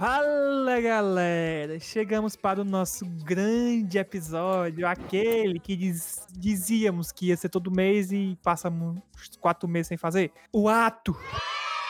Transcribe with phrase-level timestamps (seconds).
[0.00, 7.50] Fala galera, chegamos para o nosso grande episódio, aquele que diz- dizíamos que ia ser
[7.50, 8.98] todo mês e passamos
[9.40, 10.32] quatro meses sem fazer.
[10.50, 11.14] O ato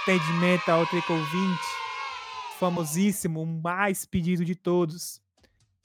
[0.03, 1.63] atendimento ao Tricovinte,
[2.59, 5.23] famosíssimo, o mais pedido de todos.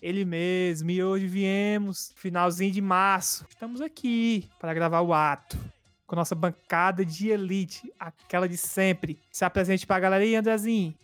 [0.02, 5.60] Ele mesmo, e hoje viemos, finalzinho de março, estamos aqui para gravar o ato.
[6.08, 9.20] Com nossa bancada de elite, aquela de sempre.
[9.32, 10.96] Se apresente pra galera aí, Andrezinho.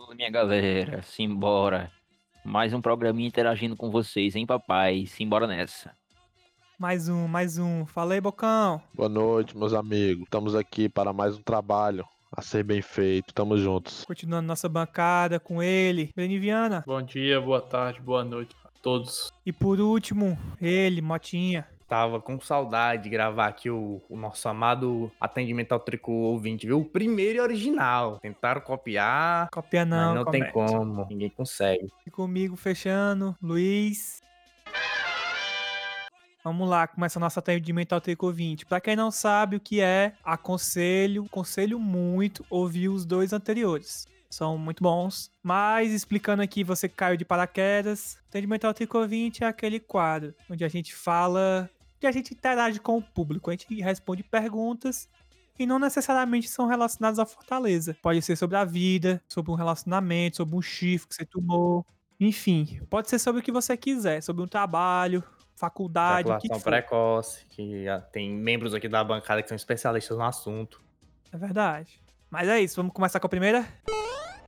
[0.00, 1.90] Oi, minha galera, simbora.
[2.44, 5.06] Mais um programinha interagindo com vocês, hein, papai?
[5.06, 5.92] Simbora nessa.
[6.78, 7.84] Mais um, mais um.
[7.84, 8.80] Falei, Bocão.
[8.94, 10.22] Boa noite, meus amigos.
[10.22, 13.34] Estamos aqui para mais um trabalho a ser bem feito.
[13.34, 14.04] Tamo juntos.
[14.04, 16.84] Continuando nossa bancada com ele, Breni Viana.
[16.86, 19.32] Bom dia, boa tarde, boa noite a todos.
[19.44, 21.66] E por último, ele, Motinha.
[21.88, 26.80] Tava com saudade de gravar aqui o, o nosso amado atendimento ao tricô ouvinte, viu?
[26.80, 28.18] O primeiro e original.
[28.20, 30.52] Tentaram copiar, Copia não, não tem comete.
[30.52, 31.06] como.
[31.08, 31.88] Ninguém consegue.
[32.06, 34.20] E comigo fechando, Luiz.
[36.44, 38.66] Vamos lá, começa nosso atendimento ao Trico 20.
[38.66, 44.06] Pra quem não sabe o que é, aconselho, aconselho muito ouvir os dois anteriores.
[44.30, 45.30] São muito bons.
[45.42, 50.64] Mas explicando aqui, você caiu de paraquedas, atendimento ao Trico 20 é aquele quadro onde
[50.64, 55.08] a gente fala, onde a gente interage com o público, a gente responde perguntas
[55.58, 57.96] e não necessariamente são relacionadas à Fortaleza.
[58.00, 61.84] Pode ser sobre a vida, sobre um relacionamento, sobre um chifre que você tomou.
[62.20, 65.22] Enfim, pode ser sobre o que você quiser, sobre um trabalho,
[65.56, 66.70] faculdade, o que Ejaculação for.
[66.70, 70.80] precoce, que já tem membros aqui da bancada que são especialistas no assunto.
[71.32, 72.00] É verdade.
[72.30, 73.66] Mas é isso, vamos começar com a primeira?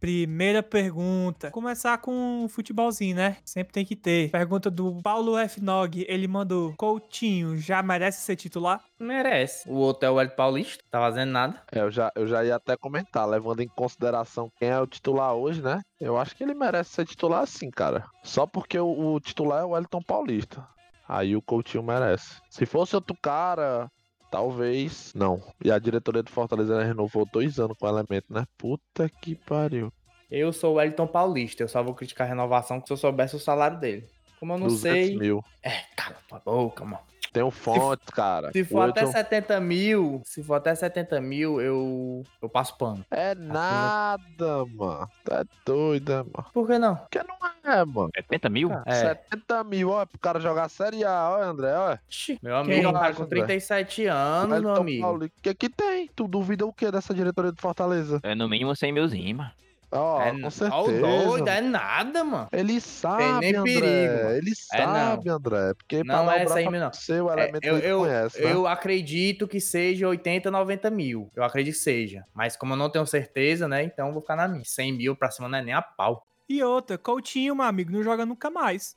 [0.01, 1.51] Primeira pergunta.
[1.51, 3.37] Começar com um futebolzinho, né?
[3.45, 4.31] Sempre tem que ter.
[4.31, 5.63] Pergunta do Paulo F.
[5.63, 6.07] Nog.
[6.09, 8.83] Ele mandou: Coutinho já merece ser titular?
[8.99, 9.69] Merece.
[9.69, 11.63] O outro é o Hélio Paulista, tá fazendo nada.
[11.71, 15.35] É, eu, já, eu já ia até comentar, levando em consideração quem é o titular
[15.35, 15.83] hoje, né?
[16.01, 18.07] Eu acho que ele merece ser titular sim, cara.
[18.23, 20.67] Só porque o, o titular é o Wellington Paulista.
[21.07, 22.41] Aí o Coutinho merece.
[22.49, 23.91] Se fosse outro cara,
[24.31, 25.13] talvez.
[25.15, 25.43] Não.
[25.65, 28.45] E a diretoria do Fortaleza renovou dois anos com o elemento, né?
[28.57, 29.93] Puta que pariu.
[30.31, 33.41] Eu sou o Wellington Paulista, eu só vou criticar a renovação se eu soubesse o
[33.41, 34.07] salário dele.
[34.39, 35.19] Como eu não 200 sei.
[35.19, 35.45] mil.
[35.63, 37.03] É, cala tua boca, mano.
[37.33, 38.51] Tem um fonte, cara.
[38.53, 42.77] Se for O até Wellington- 70 mil, se for até 70 mil, eu, eu passo
[42.77, 43.05] pano.
[43.11, 45.09] É nada, mano.
[45.25, 46.47] Tá doido, né, mano?
[46.53, 46.97] Por que não?
[46.97, 47.37] Porque não
[47.73, 48.11] é, mano.
[48.17, 48.71] 70 mil?
[48.85, 48.95] É.
[48.95, 51.97] 70 mil, ó, pro cara jogar Série A, ó, André, ó.
[52.43, 53.37] Meu amigo tá acha, com André?
[53.45, 55.25] 37 anos, meu amigo.
[55.25, 56.09] O que que tem?
[56.15, 58.21] Tu duvida o que dessa diretoria do Fortaleza?
[58.23, 59.51] É no mínimo 100 milzinho, mano.
[59.93, 61.01] Ó, é, com ó, certeza.
[61.01, 62.49] doido, é nada, mano.
[62.53, 63.63] Ele sabe, nem André.
[63.81, 64.31] perigo, mano.
[64.37, 65.75] Ele É, sabe, André.
[65.75, 66.93] Porque Não é 100 mil, não.
[66.93, 68.53] Seu É, elemento eu, ele eu, conhece, né?
[68.53, 71.31] eu acredito que seja 80, 90 mil.
[71.35, 72.25] Eu acredito que seja.
[72.33, 73.83] Mas como eu não tenho certeza, né?
[73.83, 74.65] Então eu vou ficar na minha.
[74.65, 76.25] 100 mil pra cima não é nem a pau.
[76.49, 78.97] E outra, Coutinho, meu amigo, não joga nunca mais.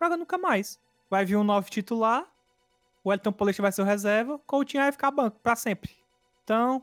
[0.00, 0.78] Joga nunca mais.
[1.10, 2.24] Vai vir um novo titular,
[3.04, 5.90] o Elton Paulista vai ser o reserva, Coutinho vai ficar banco pra sempre.
[6.42, 6.82] Então,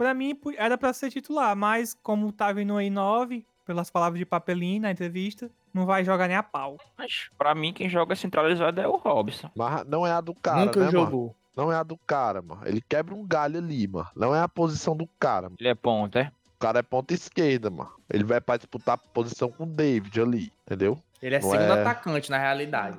[0.00, 4.24] pra mim, era pra ser titular, mas como tá vindo aí 9, pelas palavras de
[4.24, 6.78] Papelinho na entrevista, não vai jogar nem a pau.
[6.96, 9.50] Mas pra mim, quem joga centralizado é o Robson.
[9.54, 10.98] Mas não é a do cara, Nunca né, mano?
[10.98, 11.36] jogou.
[11.54, 12.62] Não é a do cara, mano.
[12.64, 14.08] Ele quebra um galho ali, mano.
[14.16, 15.56] Não é a posição do cara, mano.
[15.60, 16.32] Ele é ponta, é?
[16.56, 17.90] O cara é ponta esquerda, mano.
[18.10, 20.98] Ele vai pra disputar a posição com o David ali, entendeu?
[21.20, 22.98] Ele é Não segundo é- atacante, na realidade.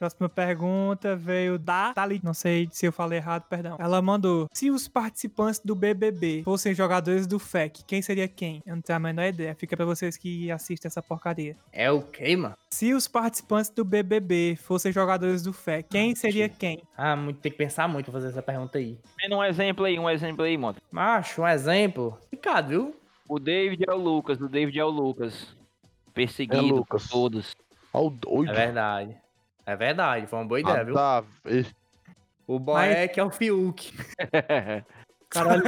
[0.00, 2.24] Próxima pergunta veio da Thalita.
[2.26, 3.76] Não sei se eu falei errado, perdão.
[3.78, 8.62] Ela mandou: Se os participantes do BBB fossem jogadores do FEC, quem seria quem?
[8.64, 9.54] Eu não tenho a menor ideia.
[9.54, 11.54] Fica pra vocês que assistem essa porcaria.
[11.70, 12.54] É o quê, mano?
[12.70, 16.80] Se os participantes do BBB fossem jogadores do FEC, quem seria quem?
[16.96, 18.98] Ah, muito, tem que pensar muito pra fazer essa pergunta aí.
[19.20, 20.78] Vendo um exemplo aí, um exemplo aí, mano.
[20.90, 22.16] Macho, um exemplo.
[22.22, 22.96] Complicado, viu?
[23.28, 25.54] O David é o Lucas, o David é o Lucas.
[26.14, 27.06] Perseguido É por Lucas.
[27.06, 27.54] todos.
[27.92, 28.50] Ó, o doido.
[28.50, 29.14] É verdade.
[29.70, 30.94] É verdade, foi uma boa ideia, viu?
[30.94, 31.68] Nada a ver.
[32.44, 33.94] O Boeck é o Fiuk.
[35.30, 35.62] Caralho,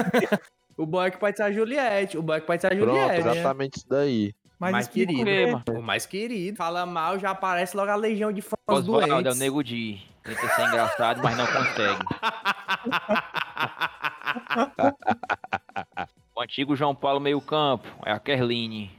[0.77, 2.19] O Boeck pode ser a Juliette.
[2.19, 3.23] O Boeck pode ser a Pronto, Juliette.
[3.23, 3.31] né?
[3.31, 4.35] exatamente isso daí.
[4.59, 5.63] mas mais o querido.
[5.79, 6.57] O mais querido.
[6.57, 9.39] Fala mal, já aparece logo a legião de fãs Oswaldo é o doentes.
[9.39, 10.03] Nego Di.
[10.25, 12.03] Tenta ser engraçado, mas não consegue.
[16.37, 18.91] Antigo João Paulo meio campo, é a Kerline.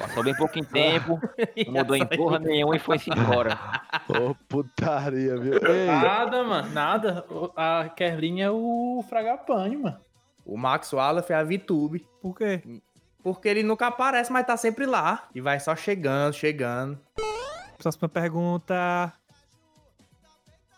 [0.00, 1.20] Passou bem pouquinho tempo,
[1.66, 3.58] não mudou em porra nenhuma e foi-se embora.
[4.08, 5.54] Ô, putaria, viu?
[5.54, 7.24] Ei, Nada, mano, nada.
[7.54, 9.98] A Kerlin é o Fragapane, mano.
[10.46, 12.08] O Max Wallace é a VTube.
[12.22, 12.62] Por quê?
[13.22, 15.28] Porque ele nunca aparece, mas tá sempre lá.
[15.34, 16.98] E vai só chegando, chegando.
[17.76, 19.12] Próxima pergunta.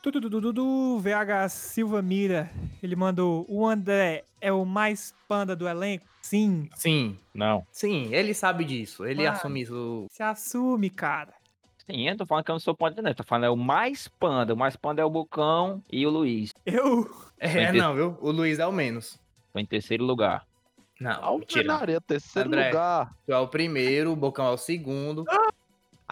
[0.03, 2.51] Tudo VH Silva Mira.
[2.83, 6.05] Ele mandou: O André é o mais panda do elenco?
[6.21, 6.69] Sim.
[6.75, 7.65] Sim, Não.
[7.71, 9.05] sim, ele sabe disso.
[9.05, 9.37] Ele Mano.
[9.37, 10.07] assume isso.
[10.11, 11.33] Se assume, cara.
[11.89, 13.13] Sim, eu tô falando que eu não sou panda, não.
[13.15, 14.55] Tô falando é o mais panda.
[14.55, 16.51] O mais panda é o Bocão e o Luiz.
[16.67, 17.09] Eu.
[17.39, 17.79] É, Entendi.
[17.79, 18.19] não, viu?
[18.21, 19.19] O Luiz é o menos.
[19.53, 20.47] Tô em terceiro lugar.
[21.01, 21.73] Não, mentira.
[21.73, 22.69] Alvenaria, terceiro André.
[22.69, 23.13] lugar.
[23.27, 25.25] Tu é o primeiro, o Bocão é o segundo.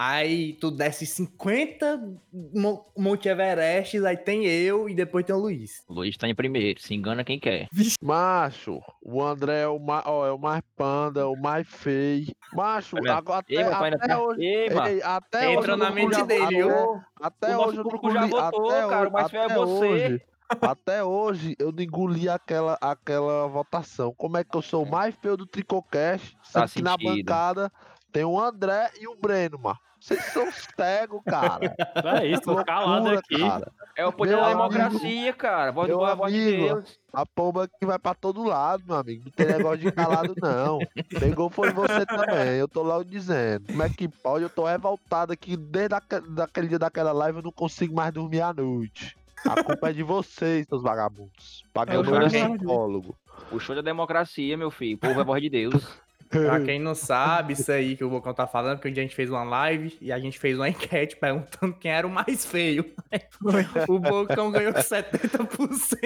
[0.02, 2.00] Aí tu desce 50
[2.32, 5.82] Mo- Monte Everest, aí tem eu e depois tem o Luiz.
[5.87, 6.81] O Luiz tá em primeiro.
[6.81, 7.69] Se engana quem quer.
[8.02, 12.29] Macho, o André é o mais, ó, é o mais panda, o mais feio.
[12.55, 14.23] Macho, agora até, até tá...
[14.23, 14.41] hoje.
[14.43, 14.69] Ei,
[15.02, 17.00] até Entra hoje eu na mente dele, até, viu?
[17.20, 19.55] até O hoje eu público já engoli- votou, até cara, hoje- o mais feio é
[19.55, 19.87] você.
[19.87, 20.23] hoje-
[20.62, 24.14] Até hoje eu não engoli aquela, aquela votação.
[24.17, 26.35] Como é que eu sou o mais feio do Tricocast?
[26.53, 27.70] Tá Sendo que na bancada
[28.11, 29.79] tem o André e o Breno, mano.
[30.00, 31.75] Vocês são cegos, cara.
[32.23, 33.38] É isso, tô calado Loucura, aqui.
[33.38, 33.73] cara.
[33.97, 34.69] É o poder Meu da amigo.
[34.70, 35.70] democracia, cara.
[35.73, 36.64] Voz do Meu voz de amigo.
[36.75, 36.99] Deus.
[37.12, 39.25] A pomba que vai pra todo lado, meu amigo.
[39.26, 40.79] Não tem negócio de calado, não.
[41.19, 42.55] Pegou foi você também.
[42.58, 43.67] Eu tô logo dizendo.
[43.67, 44.44] Como é que pode?
[44.44, 47.38] Eu tô revoltado aqui desde aque- daquele dia daquela live.
[47.38, 49.17] Eu não consigo mais dormir à noite.
[49.46, 51.64] A culpa é de vocês, seus vagabundos.
[51.73, 53.17] Pagando É, um eu já- psicólogo.
[53.50, 54.96] O show da democracia, meu filho.
[54.96, 56.00] O povo é voz de Deus.
[56.31, 59.06] Pra quem não sabe, isso aí que o Bocão tá falando, porque um dia a
[59.06, 62.47] gente fez uma live e a gente fez uma enquete perguntando quem era o mais
[62.47, 62.85] feio.
[63.88, 65.99] O Bocão ganhou 70%.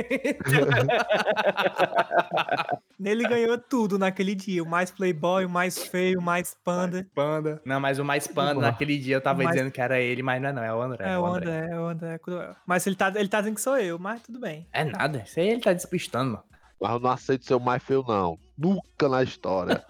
[3.05, 4.63] Ele ganhou tudo naquele dia.
[4.63, 7.07] O mais playboy, o mais feio, o mais panda.
[7.15, 7.61] Panda.
[7.65, 10.41] Não, mas o mais panda, naquele dia eu tava Mais- dizendo que era ele, mas
[10.41, 11.09] não é não, é o André.
[11.11, 12.55] É, o André, é o André Cruel.
[12.67, 14.67] Mas ele tá, ele tá dizendo que sou eu, mas tudo bem.
[14.73, 16.45] É nada, isso aí ele tá despistando, mano.
[16.85, 18.39] Mas eu não aceito ser o mais feio, não.
[18.59, 19.83] Nunca na história.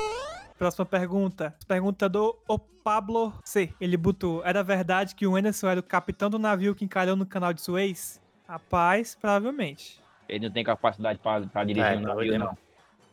[0.56, 1.54] Próxima pergunta.
[1.68, 3.70] Pergunta do O Pablo C.
[3.78, 7.26] Ele botou: Era verdade que o Anderson era o capitão do navio que encalhou no
[7.26, 8.18] canal de Suez?
[8.48, 10.00] Rapaz, provavelmente.
[10.26, 12.56] Ele não tem capacidade pra, pra dirigir É, um não, navio, ele não.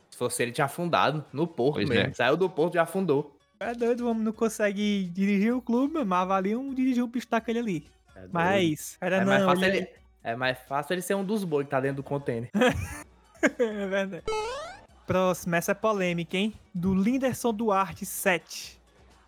[0.10, 2.12] Se fosse ele, tinha afundado no porto Pois mesmo.
[2.12, 2.14] é.
[2.14, 3.36] Saiu do porto e afundou.
[3.60, 7.28] É doido, o homem não consegue dirigir o clube, mas avalia um dirigir um bicho
[7.30, 7.88] daquele ali.
[8.16, 8.28] É.
[8.32, 9.28] Mas, era é não.
[9.28, 9.90] mais, fácil ele- ele...
[10.24, 12.50] é mais fácil ele ser um dos boi que tá dentro do container.
[13.60, 14.24] é verdade.
[15.06, 16.54] Próximo, essa é polêmica, hein?
[16.74, 18.80] Do Linderson Duarte 7.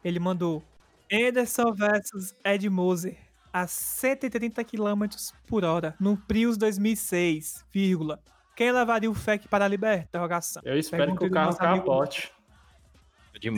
[0.03, 0.63] Ele mandou
[1.11, 3.17] Anderson versus Ed Moser
[3.53, 5.05] a 130 km
[5.47, 8.19] por hora no Prius 2006, vírgula.
[8.55, 10.05] Quem levaria o FEC para a Liberta?
[10.09, 10.61] Interrogação.
[10.65, 12.31] Eu espero Pergunta que o carro capote.
[13.39, 13.55] De Os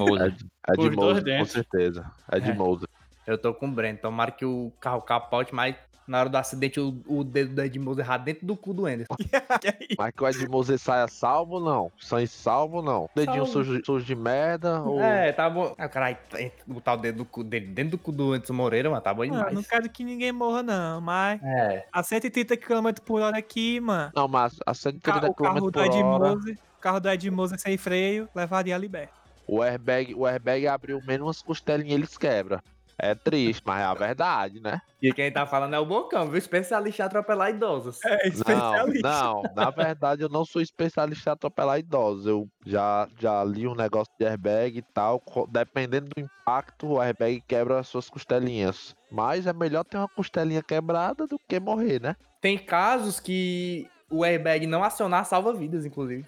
[0.78, 2.12] dois Moza, com certeza.
[2.42, 2.54] De É.
[2.54, 2.88] Moza.
[3.26, 3.98] Eu tô com o Breno.
[3.98, 5.76] Tomara que o carro capote, mas
[6.10, 9.14] na hora do acidente o, o dedo do Edmundo errar dentro do cu do Anderson.
[9.98, 11.92] Mas que o Ed Moza saia salvo, não.
[12.00, 13.10] Sem salvo, não.
[13.16, 13.52] Dedinho Salvo.
[13.52, 14.82] sujo, sujo de merda.
[14.82, 15.00] Ou...
[15.02, 15.74] É, tá bom.
[15.78, 16.18] Ah, caralho,
[16.66, 19.24] botar o dedo do cu dele dentro do cu do Anderson Moreira, mano, tá bom
[19.26, 19.54] Não, demais.
[19.54, 21.86] não quero que ninguém morra, não, mas É.
[21.92, 24.12] a 130 km por hora aqui, mano.
[24.16, 26.82] Não, mas a O, 130 ca- o carro km do por Ed hora, Moser, o
[26.82, 29.14] carro do Ed Moser sem freio, levaria a Liberta.
[29.48, 32.62] o airbag, o airbag abriu menos umas costelinhas eles quebra.
[33.02, 34.82] É triste, mas é a verdade, né?
[35.02, 36.38] E quem tá falando é o Bocão, viu?
[36.38, 37.98] Especialista em atropelar idosos.
[38.04, 42.26] É, Não, não, na verdade eu não sou especialista em atropelar idosos.
[42.26, 45.24] Eu já, já li um negócio de airbag e tal.
[45.50, 48.94] Dependendo do impacto, o airbag quebra as suas costelinhas.
[49.10, 52.18] Mas é melhor ter uma costelinha quebrada do que morrer, né?
[52.42, 56.26] Tem casos que o airbag não acionar salva vidas, inclusive.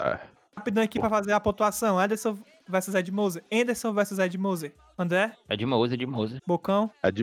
[0.00, 0.18] É.
[0.56, 1.98] Rapidão aqui pra fazer a pontuação.
[1.98, 3.44] Anderson versus Ed Moser.
[3.52, 4.72] Anderson versus Ed Moser.
[4.98, 6.38] André, É de Moza, é de Moza.
[6.46, 7.22] Bocão, É de.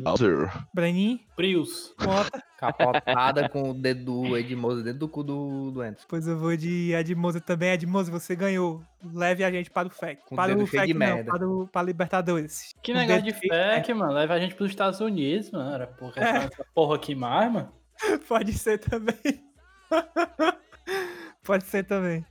[0.73, 1.93] Breninho, Prius.
[1.97, 2.43] conta.
[2.63, 6.05] Capotada com o dedo do Edmundo dentro do cu do, do Anderson.
[6.07, 7.71] Pois eu vou de Ed Moser também.
[7.73, 8.81] Ed Moser, você ganhou.
[9.13, 10.21] Leve a gente para o FEC.
[10.29, 11.31] Com para dedo o FEC de não, merda.
[11.31, 12.73] para, o, para Libertadores.
[12.81, 13.75] Que O negócio de dedo merda.
[13.75, 14.13] fake, mano.
[14.13, 15.73] Leva a gente pros Estados Unidos, mano.
[15.73, 16.29] Era porra, É.
[16.45, 17.69] essa porra aqui mais, mano.
[18.29, 19.43] Pode ser também.
[21.43, 22.25] Pode ser também.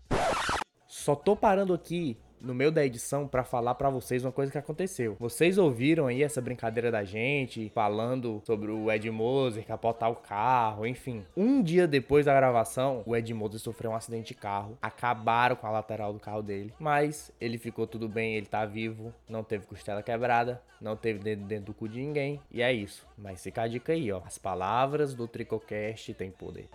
[0.87, 4.59] Só tô parando aqui no meio da edição pra falar pra vocês uma coisa que
[4.59, 5.17] aconteceu.
[5.19, 10.87] Vocês ouviram aí essa brincadeira da gente falando sobre o Ed Moser capotar o carro,
[10.87, 11.25] enfim.
[11.37, 14.77] Um dia depois da gravação, o Ed Moser sofreu um acidente de carro.
[14.83, 19.13] Acabaram com a lateral do carro dele, mas ele ficou tudo bem, ele tá vivo,
[19.29, 23.07] não teve costela quebrada, não teve dedo dentro do cu de ninguém, e é isso.
[23.17, 24.21] Mas fica a dica aí, ó.
[24.25, 26.69] As palavras do Tricocast têm poder.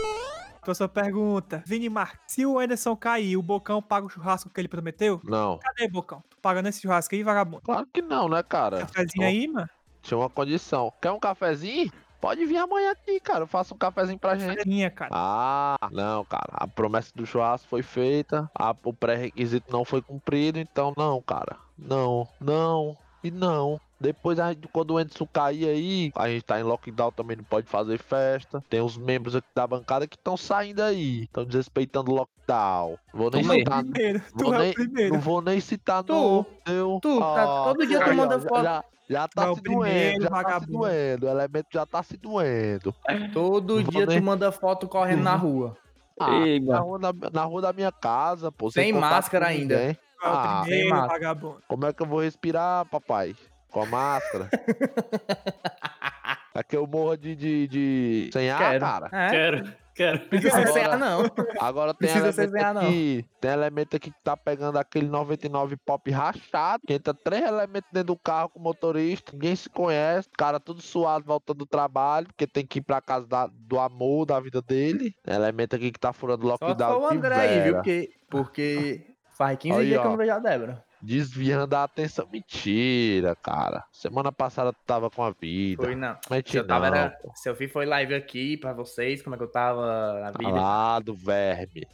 [0.68, 1.64] Próxima pergunta.
[1.66, 5.22] Vini Marques, se o Ederson cair, o Bocão paga o churrasco que ele prometeu?
[5.24, 5.57] Não.
[5.60, 6.24] Cadê, Bocão?
[6.42, 7.62] Pagando esse churrasco aí, vagabundo?
[7.62, 8.80] Claro que não, né, cara?
[8.86, 9.70] Cafezinho aí, mano?
[10.02, 10.92] Tinha uma condição.
[11.02, 11.92] Quer um cafezinho?
[12.20, 13.42] Pode vir amanhã aqui, cara.
[13.44, 14.56] Eu faço um cafezinho pra gente.
[14.58, 15.12] Cafezinha, cara.
[15.14, 16.48] Ah, não, cara.
[16.54, 21.58] A promessa do churrasco foi feita, a- o pré-requisito não foi cumprido, então não, cara.
[21.78, 23.80] Não, não e não.
[24.00, 27.44] Depois, a gente- quando o Anderson cair aí, a gente tá em lockdown, também não
[27.44, 28.64] pode fazer festa.
[28.70, 32.96] Tem os membros aqui da bancada que estão saindo aí, estão desrespeitando o lockdown.
[33.12, 35.14] Vou nem Tu citar, Primeiro, tu vou é nem- o primeiro.
[35.16, 37.00] não vou nem citar Tu, no meu.
[37.02, 38.64] tu, tá- todo dia tu manda foto.
[38.64, 40.72] Já, já tá é se primeiro doendo, já tá se vagabundo.
[40.78, 41.26] doendo.
[41.26, 42.96] O elemento já tá se doendo.
[43.34, 45.76] Todo Vou dia nem- tu manda foto correndo na rua.
[46.20, 48.70] Ah, Ei, na, rua da, na rua da minha casa, pô.
[48.72, 49.76] Sem contato máscara ainda.
[49.78, 49.98] ninguém.
[50.22, 51.62] Ah, primeiro, vagabundo.
[51.68, 53.36] Como é que eu vou respirar, papai?
[53.70, 54.50] Com a máscara?
[56.56, 58.30] é que eu morro de, de, de...
[58.34, 58.80] sem ar, Quero.
[58.80, 59.10] cara.
[59.12, 60.20] É, Quero, quero.
[60.22, 61.20] precisa ser Agora- sem ar, não.
[61.60, 62.82] Agora tem Precisa ser elemento sem ar, não.
[62.82, 67.90] aqui, tem elemento aqui que tá pegando aquele 99 pop rachado, que entra três elementos
[67.92, 72.28] dentro do carro com o motorista, ninguém se conhece, cara tudo suado voltando do trabalho,
[72.28, 75.14] porque tem que ir pra casa da- do amor da vida dele.
[75.24, 76.94] Tem elemento aqui que tá furando o Só lockdown.
[76.94, 77.74] só o André aí, viu?
[77.76, 79.06] Porque, porque
[79.38, 80.12] faz 15 Aí, dias que eu ó.
[80.12, 80.84] não vejo a Débora.
[81.02, 82.28] Desviando a atenção.
[82.32, 83.84] Mentira, cara.
[83.92, 85.84] Semana passada tu tava com a vida.
[85.84, 86.16] Foi não.
[86.24, 86.98] Se Mentira, eu tava, não.
[86.98, 90.32] era, se eu fiz foi live aqui pra vocês, como é que eu tava na
[90.32, 90.44] vida.
[90.44, 91.88] Calado, verme.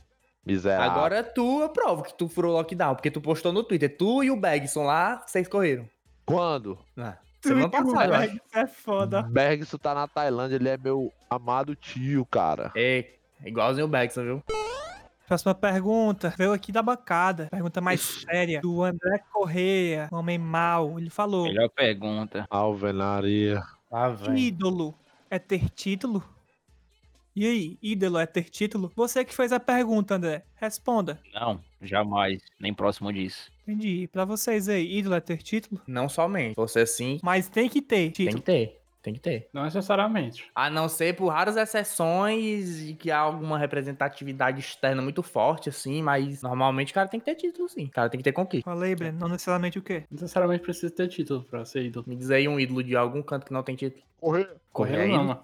[0.45, 0.91] Miserável.
[0.91, 3.95] Agora tu, eu provo que tu furou o lockdown, porque tu postou no Twitter.
[3.97, 5.87] Tu e o Bergson lá, vocês correram.
[6.25, 6.77] Quando?
[6.97, 8.27] Ah, Tu semana o passada, eu acho.
[8.27, 9.21] Berg, Isso é foda.
[9.23, 12.71] Bergson tá na Tailândia, ele é meu amado tio, cara.
[12.75, 13.05] É,
[13.45, 14.43] igualzinho o Bergson, viu?
[15.27, 16.33] Próxima pergunta.
[16.37, 17.47] Veio aqui da bancada.
[17.49, 18.59] Pergunta mais séria.
[18.61, 20.99] Do André Correia, homem mau.
[20.99, 22.45] Ele falou: Melhor pergunta.
[22.49, 23.61] Alvenaria.
[23.91, 24.93] Ah, ídolo
[25.29, 26.23] é ter título?
[27.35, 28.91] E aí, ídolo é ter título?
[28.95, 30.43] Você que fez a pergunta, André.
[30.55, 31.19] Responda.
[31.33, 32.41] Não, jamais.
[32.59, 33.51] Nem próximo disso.
[33.67, 34.07] Entendi.
[34.11, 35.81] Pra vocês aí, ídolo é ter título?
[35.87, 36.53] Não somente.
[36.55, 38.37] Você sim, Mas tem que ter tem título.
[38.37, 38.82] que ter.
[39.03, 39.49] Tem que ter.
[39.53, 40.49] Não necessariamente.
[40.55, 46.01] A não ser por raras exceções e que há alguma representatividade externa muito forte, assim,
[46.01, 47.85] mas normalmente o cara tem que ter título, sim.
[47.85, 48.69] O cara tem que ter conquista.
[48.69, 49.19] Falei, Breno.
[49.19, 50.05] Não necessariamente o quê?
[50.09, 52.05] Não necessariamente precisa ter título pra ser ídolo.
[52.07, 54.01] Me diz aí um ídolo de algum canto que não tem título.
[54.19, 54.45] Correr.
[54.71, 55.17] Correr Correio ainda?
[55.17, 55.43] não, mano.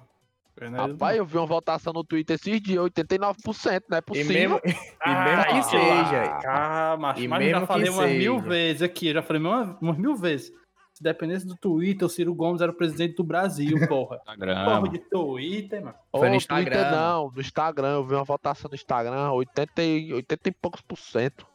[0.56, 4.00] Correio não é Rapaz, eu vi uma votação no Twitter esses dias, 89%, não é
[4.00, 4.34] E possível.
[4.34, 6.40] mesmo, e mesmo que Ah, seja.
[6.48, 9.42] Ah, macho, E mas eu já mesmo falei umas mil vezes aqui, eu já falei
[9.42, 10.52] umas, umas mil vezes.
[11.00, 14.18] Se dependesse do Twitter, o Ciro Gomes era o presidente do Brasil, porra.
[14.18, 14.66] Instagram.
[14.66, 15.96] porra de Twitter, mano.
[16.12, 16.76] Foi no no Instagram.
[16.76, 20.82] Twitter não, no Instagram, eu vi uma votação no Instagram, 80 e, 80 e poucos
[20.82, 21.48] por cento.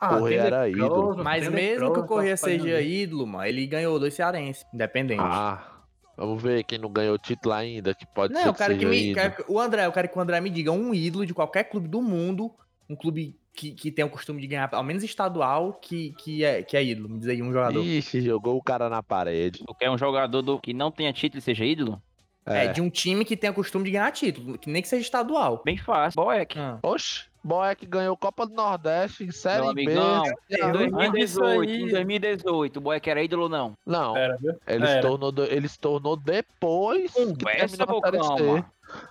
[0.00, 1.24] Correia tem era leproso, ídolo.
[1.24, 5.20] Mas mesmo que o Corrêa tá fazendo seja ídolo, mano, ele ganhou dois cearenses, independente.
[5.22, 5.82] Ah,
[6.16, 8.90] vamos ver quem não ganhou título ainda, que pode não, ser eu quero que seja
[8.90, 9.10] me.
[9.10, 9.14] ídolo.
[9.14, 11.64] quero que- o André, eu quero que o André me diga um ídolo de qualquer
[11.64, 12.50] clube do mundo,
[12.88, 16.62] um clube que, que tem o costume de ganhar, ao menos estadual, que, que, é,
[16.62, 17.08] que é ídolo.
[17.08, 17.82] Me diz aí um jogador.
[17.84, 19.64] Ixi, jogou o cara na parede.
[19.66, 20.58] Tu quer um jogador do...
[20.58, 22.00] que não tenha título e seja ídolo?
[22.46, 22.64] É.
[22.64, 22.68] É.
[22.72, 25.60] de um time que tem o costume de ganhar título, que nem que seja estadual.
[25.64, 26.20] Bem fácil.
[26.22, 26.58] Boeck.
[26.58, 26.78] Ah.
[26.82, 29.82] Oxe, Boeck ganhou Copa do Nordeste, Série Meu B.
[29.82, 30.24] amigão.
[30.50, 31.82] Em Já- dois- 2018, aí.
[31.82, 33.76] em 2018, o Boeck era ídolo ou não?
[33.86, 34.54] Não, Era, viu?
[34.66, 35.02] ele se, Era.
[35.02, 38.66] tornou, do- ele se tornou depois que Conversa, Série Bocão, mano.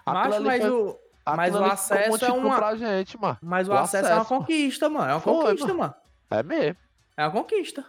[0.06, 0.98] Mas foi- o,
[1.36, 3.38] mas o acesso um é uma- pra gente, mano.
[3.42, 4.30] mas o, O acesso, é uma acesso.
[4.30, 5.10] conquista, mano.
[5.10, 5.94] É uma Foi, conquista, mano.
[6.32, 6.78] É mesmo.
[7.18, 7.86] É uma conquista.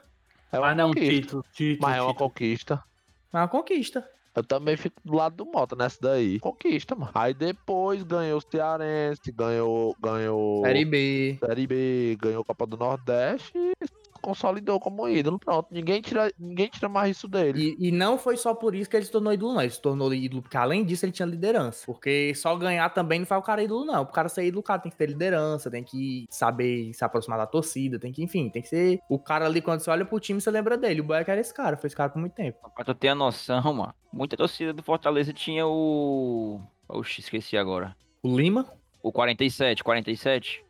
[0.52, 1.10] É uma Mas não, conquista.
[1.14, 2.84] título, título, Mas é uma conquista.
[3.32, 4.08] É uma conquista.
[4.34, 6.38] Eu também fico do lado do Mota nessa daí.
[6.40, 7.10] Conquista, mano.
[7.14, 9.94] Aí depois ganhou o Cearense, ganhou.
[10.00, 11.36] ganhou Série B.
[11.44, 13.72] Série B, ganhou Copa do Nordeste e
[14.20, 15.38] consolidou como ídolo.
[15.38, 17.76] Pronto, ninguém tira, ninguém tira mais isso dele.
[17.78, 19.62] E, e não foi só por isso que ele se tornou ídolo, não.
[19.62, 21.84] Ele se tornou ídolo porque, além disso, ele tinha liderança.
[21.86, 24.04] Porque só ganhar também não faz o cara ídolo, não.
[24.04, 27.38] Pro cara ser ídolo, o cara tem que ter liderança, tem que saber se aproximar
[27.38, 29.00] da torcida, tem que, enfim, tem que ser.
[29.08, 31.00] O cara ali, quando você olha pro time, você lembra dele.
[31.00, 32.58] O Boeck era esse cara, foi esse cara por muito tempo.
[32.74, 33.94] Pra tu ter a noção, mano.
[34.12, 36.60] Muita torcida do Fortaleza tinha o...
[36.88, 37.96] Oxi, esqueci agora.
[38.22, 38.66] O Lima.
[39.02, 40.64] O 47, 47.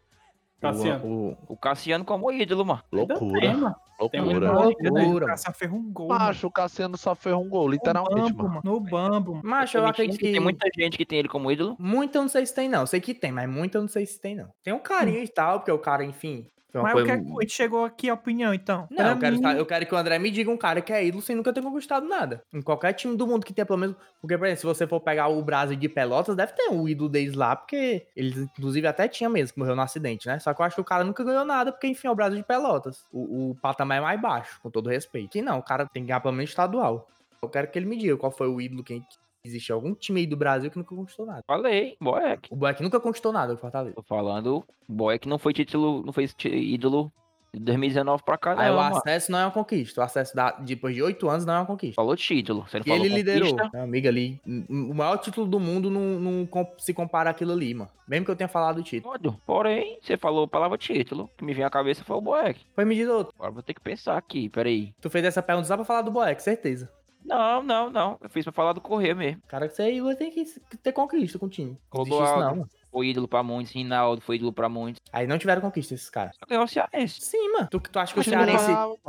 [0.60, 1.04] Cassiano.
[1.06, 2.82] O, O Cassiano como ídolo, mano.
[2.92, 3.74] Loucura, tem, mano.
[3.98, 4.52] Loucura.
[4.52, 6.08] loucura, O cara ferrou um gol.
[6.08, 6.20] mano.
[6.20, 8.60] Macho, o Cassiano só fez um gol, literalmente, bambo, mano.
[8.64, 8.74] mano.
[8.74, 9.40] No bambo.
[9.42, 10.32] Macho, eu mentindo acredito que.
[10.32, 11.76] Tem muita gente que tem ele como ídolo.
[11.78, 12.86] Muito eu não sei se tem, não.
[12.86, 14.48] Sei que tem, mas muito eu não sei se tem, não.
[14.62, 16.46] Tem um carinho e tal, porque o cara, enfim,
[16.78, 18.86] uma Mas coisa- o que é que a gente chegou aqui a opinião, então?
[18.90, 20.92] Não, Pra eu quero, mim, eu quero que o André me diga um cara que
[20.92, 22.42] é ídolo sem nunca ter conquistado nada.
[22.52, 23.96] Em qualquer time do mundo que tenha pelo menos.
[24.20, 27.08] Porque, por exemplo, se você for pegar o Brasil de Pelotas, deve ter um ídolo
[27.08, 30.38] deles lá, porque eles, inclusive, até tinha mesmo, que morreu no acidente, né?
[30.38, 32.38] Só que eu acho que o cara nunca ganhou nada, porque, enfim, é o Brasil
[32.38, 33.04] de Pelotas.
[33.12, 35.30] O, o patamar é mais baixo, com todo respeito.
[35.30, 37.08] Que não, o cara tem que ganhar pelo menos estadual.
[37.42, 39.02] Eu quero que ele me diga qual foi o ídolo que
[39.44, 41.42] existe algum time aí do Brasil que nunca conquistou nada.
[41.46, 42.48] Falei, Boeck.
[42.50, 43.94] O Boeck nunca conquistou nada, o Fortaleza.
[43.96, 47.12] Tô falando, Boeck não foi título, não foi ídolo
[47.52, 48.62] de 2019 pra cá, não.
[48.62, 48.96] Aí o mano.
[48.96, 50.00] acesso não é uma conquista.
[50.00, 51.96] O acesso da- depois de oito anos não é uma conquista.
[51.96, 52.64] Falou título.
[52.68, 53.48] Você não E falou ele liderou.
[53.50, 53.70] conquista?
[53.72, 57.90] Meu amigo ali, o maior título do mundo não, não se compara àquilo ali, mano.
[58.06, 59.12] Mesmo que eu tenha falado o título.
[59.18, 59.36] Pode.
[59.46, 61.24] Porém, você falou a palavra título.
[61.24, 62.60] O que me vem à cabeça foi o Boeck.
[62.74, 63.32] Foi me diz outro.
[63.36, 64.92] Agora vou ter que pensar aqui, peraí.
[65.00, 66.88] Tu fez essa pergunta só pra falar do Boeck, certeza.
[67.24, 68.18] Não, não, não.
[68.20, 69.42] Eu fiz pra falar do Correia mesmo.
[69.46, 70.44] Cara, que você aí tem que
[70.82, 71.78] ter conquista com o time.
[71.92, 72.68] Não existe isso não, mano.
[72.90, 75.00] Foi ídolo pra muitos, Rinaldo foi ídolo pra muitos.
[75.12, 76.34] Aí não tiveram conquista esses caras.
[76.36, 77.20] Só ganhou o Cearense.
[77.20, 77.68] Sim, mano.
[77.70, 78.66] Tu, tu acha que o Cearense...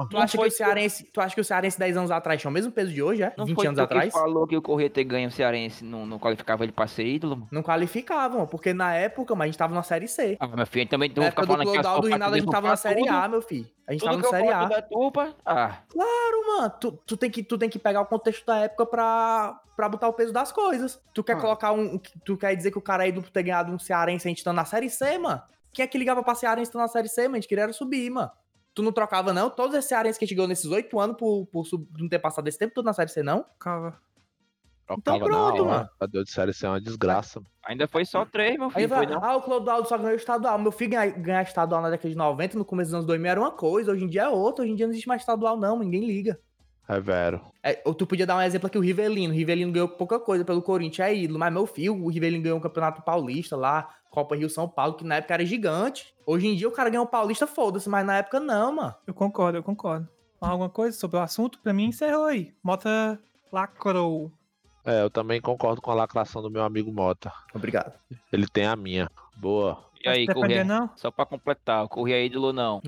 [0.09, 2.53] Tu acha, que o Cearense, tu acha que o Cearense 10 anos atrás tinha o
[2.53, 3.33] mesmo peso de hoje, é?
[3.37, 4.13] Não 20 foi anos atrás?
[4.13, 7.35] falou que o Correia ter ganho o Cearense não, não qualificava ele pra ser ídolo,
[7.37, 7.47] mano?
[7.51, 10.37] Não qualificavam, porque na época, mas a gente tava na Série C.
[10.39, 12.51] Ah, meu filho, também não vou ficar do falando que Clodoaldo e Rinaldo a gente
[12.51, 13.67] tava na Série A, meu filho.
[13.87, 14.77] A gente Tudo tava na Série A.
[14.77, 15.35] é culpa.
[15.45, 16.73] Ah, Claro, mano.
[16.79, 20.07] Tu, tu, tem que, tu tem que pegar o contexto da época pra, pra botar
[20.07, 21.01] o peso das coisas.
[21.13, 21.39] Tu quer Ah.
[21.41, 21.97] colocar um.
[22.23, 24.51] Tu quer dizer que o cara aí do ter ganhado um Cearense a gente tá
[24.53, 25.41] na Série C, mano?
[25.73, 27.35] Quem é que ligava pra Cearense estando na Série C, mano?
[27.35, 28.29] A gente queria subir, mano.
[28.73, 29.49] Tu não trocava, não?
[29.49, 32.19] Todos esses Cearenses que a gente ganhou nesses oito anos por, por sub- não ter
[32.19, 33.45] passado esse tempo todo na Série C, não?
[33.59, 33.99] Calma.
[34.83, 35.89] Então Trocava pronto, mano.
[36.01, 37.41] A Deus de série, isso é uma desgraça.
[37.63, 38.89] ainda foi só três, meu Aí filho.
[38.89, 39.23] vai, Foi não.
[39.23, 40.59] ah, o Clodoaldo só ganhou estadual.
[40.59, 43.39] Meu filho ganhar, ganhar estadual na década de 90, no começo dos anos 2000 era
[43.39, 44.63] uma coisa, hoje em dia é outra.
[44.63, 46.37] Hoje em dia não existe mais estadual, não, ninguém liga.
[46.87, 47.41] É vero.
[47.63, 49.33] É, ou tu podia dar um exemplo aqui, o Rivelino.
[49.33, 51.39] O Rivelino ganhou pouca coisa pelo Corinthians, é ídolo.
[51.39, 55.05] Mas meu filho, o Rivelino ganhou um campeonato paulista lá, Copa Rio São Paulo, que
[55.05, 56.13] na época era gigante.
[56.25, 58.95] Hoje em dia o cara ganhou o paulista, foda-se, mas na época não, mano.
[59.07, 60.07] Eu concordo, eu concordo.
[60.39, 61.59] Alguma coisa sobre o assunto?
[61.59, 62.51] Pra mim, encerrou aí.
[62.63, 63.19] Mota
[63.51, 64.31] lacrou.
[64.83, 67.31] É, eu também concordo com a lacração do meu amigo Mota.
[67.53, 67.93] Obrigado.
[68.33, 69.09] Ele tem a minha.
[69.37, 69.85] Boa.
[70.03, 70.63] E aí, Correia?
[70.63, 70.89] não?
[70.95, 72.81] Só pra completar, o Correia é ídolo ou não?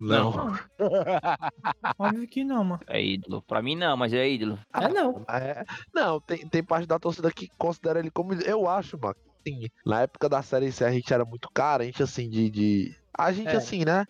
[0.00, 0.30] Não.
[0.32, 0.58] Não.
[1.98, 2.80] Óbvio que não, mano.
[2.86, 3.42] É ídolo.
[3.42, 4.58] Pra mim não, mas é ídolo.
[4.72, 5.24] É não.
[5.28, 5.64] É,
[5.94, 8.32] não, tem, tem parte da torcida que considera ele como.
[8.34, 9.16] Eu acho, mano.
[9.46, 12.50] Sim, na época da série C a gente era muito carente, assim, de.
[12.50, 12.96] de...
[13.16, 13.56] A gente, É.
[13.56, 14.04] assim, né?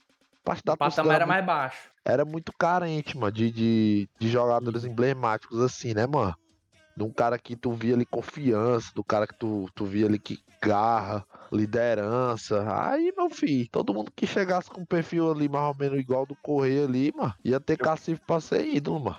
[0.44, 1.90] Parte da O torcida patamar era muito- mais baixo.
[2.04, 6.34] era muito carente, mano, de, de, de jogadores emblemáticos, assim, né, mano?
[6.96, 10.18] De um cara que tu via ali confiança, do cara que tu, tu via ali
[10.18, 12.64] que garra, liderança.
[12.90, 16.26] Aí, meu filho, todo mundo que chegasse com um perfil ali mais ou menos igual
[16.26, 19.18] do Correia ali, mano, ia ter cacife pra ser ídolo, mano.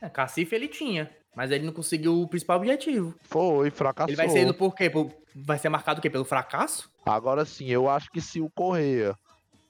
[0.00, 3.14] É, Cacife ele tinha, mas ele não conseguiu o principal objetivo.
[3.22, 4.08] Foi, fracassou.
[4.10, 4.88] Ele vai ser ídolo por quê?
[4.88, 6.10] Por- Vai ser marcado o quê?
[6.10, 6.90] Pelo fracasso?
[7.06, 9.14] Agora sim, eu acho que se o Correia,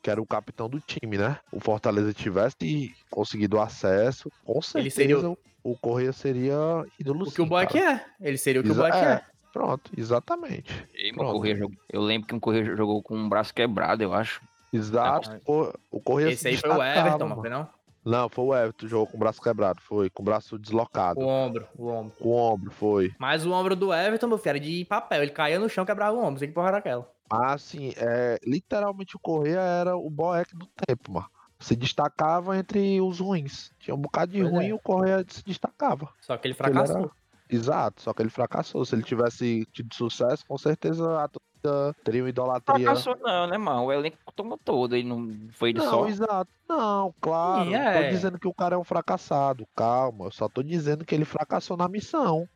[0.02, 1.38] que era o capitão do time, né?
[1.52, 5.30] O Fortaleza tivesse conseguido acesso, com certeza Ele seria
[5.62, 5.76] o...
[5.76, 6.56] Correia seria
[6.98, 8.02] ídolo O que sim, o Boeck é.
[8.20, 9.10] Ele seria o que Exa- o Boeck é.
[9.12, 9.22] é.
[9.58, 10.86] Pronto, exatamente.
[10.94, 11.32] E, Pronto.
[11.32, 14.40] Correia jogou- Eu lembro que um Correia jogou com um braço quebrado, eu acho.
[14.72, 15.30] Exato.
[15.30, 17.40] Não, o- o Correia Esse se aí foi o Everton, não mano.
[17.40, 17.68] foi não?
[18.04, 21.18] Não, foi o Everton, jogou com o braço quebrado, foi, com o braço deslocado.
[21.20, 22.12] O ombro, o ombro.
[22.20, 23.12] Com o ombro, foi.
[23.18, 25.22] Mas o ombro do Everton, meu filho, era de papel.
[25.22, 26.38] Ele caía no chão, quebrava o ombro.
[26.38, 27.10] Sei que porra era aquela.
[27.28, 31.26] Assim, é, literalmente o Correia era o Boeck do tempo, mano.
[31.58, 33.72] Se destacava entre os ruins.
[33.80, 34.68] Tinha um bocado de Pois ruim é.
[34.68, 36.08] e o Correia se destacava.
[36.20, 37.10] Só que ele Porque ele era- fracassou.
[37.50, 38.84] Exato, só que ele fracassou.
[38.84, 42.84] Se ele tivesse tido sucesso, com certeza a torcida teria uma idolatria.
[42.84, 43.84] Fracassou não, né, mano?
[43.84, 46.08] O elenco tomou todo, ele não foi ele Não, só.
[46.08, 46.50] exato.
[46.68, 47.70] Não, claro.
[47.70, 48.02] Não é.
[48.04, 49.66] tô dizendo que o cara é um fracassado.
[49.74, 50.26] Calma.
[50.26, 52.48] Eu só tô dizendo que ele fracassou na missão.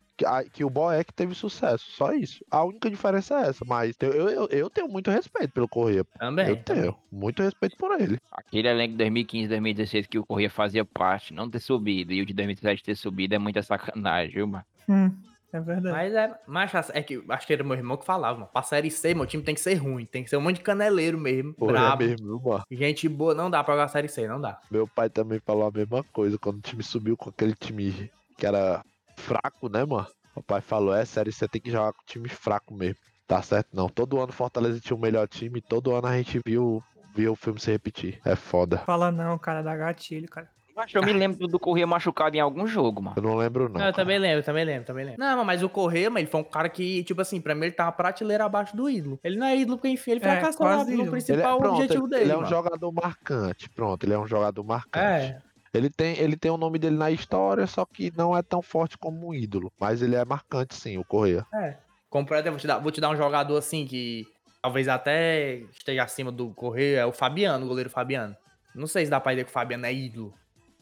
[0.53, 1.89] Que, o Boeck teve sucesso.
[1.91, 2.45] Só isso.
[2.49, 3.65] A única diferença é essa.
[3.65, 6.05] Mas eu, eu, eu tenho muito respeito pelo Corrêa.
[6.19, 6.47] Também.
[6.49, 6.95] eu tenho.
[7.11, 8.19] Muito respeito por ele.
[8.31, 12.25] Aquele elenco de 2015, 2016 que o Correia fazia parte, não ter subido, e o
[12.27, 14.63] de 2017 ter subido é muita sacanagem, viu, mano?
[14.87, 15.11] Hum,
[15.51, 15.95] é verdade.
[15.95, 16.39] Mas é.
[16.47, 18.49] Mas é que acho que era meu irmão que falava, mano.
[18.51, 20.05] Pra série C, meu time tem que ser ruim.
[20.05, 21.53] Tem que ser um monte de caneleiro mesmo.
[21.53, 22.03] Pô, é brabo.
[22.03, 22.63] mesmo, viu, mano?
[22.71, 24.59] Gente boa, não dá pra jogar série C, não dá.
[24.69, 26.37] Meu pai também falou a mesma coisa.
[26.37, 28.83] Quando o time subiu com aquele time que era
[29.15, 30.07] fraco, né, mano?
[30.35, 32.97] O pai falou: é sério, você tem que jogar com time fraco mesmo.
[33.27, 33.87] Tá certo, não.
[33.87, 35.61] Todo ano o Fortaleza tinha o melhor time.
[35.61, 36.83] Todo ano a gente viu,
[37.15, 38.19] viu o filme se repetir.
[38.25, 38.79] É foda.
[38.79, 40.49] Fala não, cara, dá gatilho, cara.
[40.75, 43.15] Mas eu me lembro do Correia machucado em algum jogo, mano.
[43.17, 43.79] Eu não lembro, não.
[43.79, 45.19] Não, eu também lembro, também lembro, também lembro.
[45.19, 47.71] Não, mas o Correia, mas ele foi um cara que, tipo assim, pra mim ele
[47.71, 49.19] tá uma prateleira abaixo do ídolo.
[49.23, 51.03] Ele não é ídolo porque, enfim, ele É, fracassou lá quase no ídolo.
[51.03, 52.21] Ele é, principal pronto, objetivo ele, dele.
[52.23, 52.49] ele é um mano.
[52.49, 53.69] jogador marcante.
[53.69, 54.97] Pronto, ele é um jogador marcante.
[55.25, 55.41] É,
[55.73, 58.97] Ele, tem, ele tem o nome dele na história, só que não é tão forte
[58.97, 59.71] como um ídolo.
[59.79, 61.45] Mas ele é marcante, sim, o Correia.
[61.53, 61.77] é.
[62.09, 64.23] Como, por exemplo, vou te dar, vou te dar um jogador assim que
[64.61, 68.35] talvez até esteja acima do Correio, é o Fabiano, o goleiro Fabiano.
[68.75, 70.31] Não sei se dá pra dizer que o Fabiano é ídolo.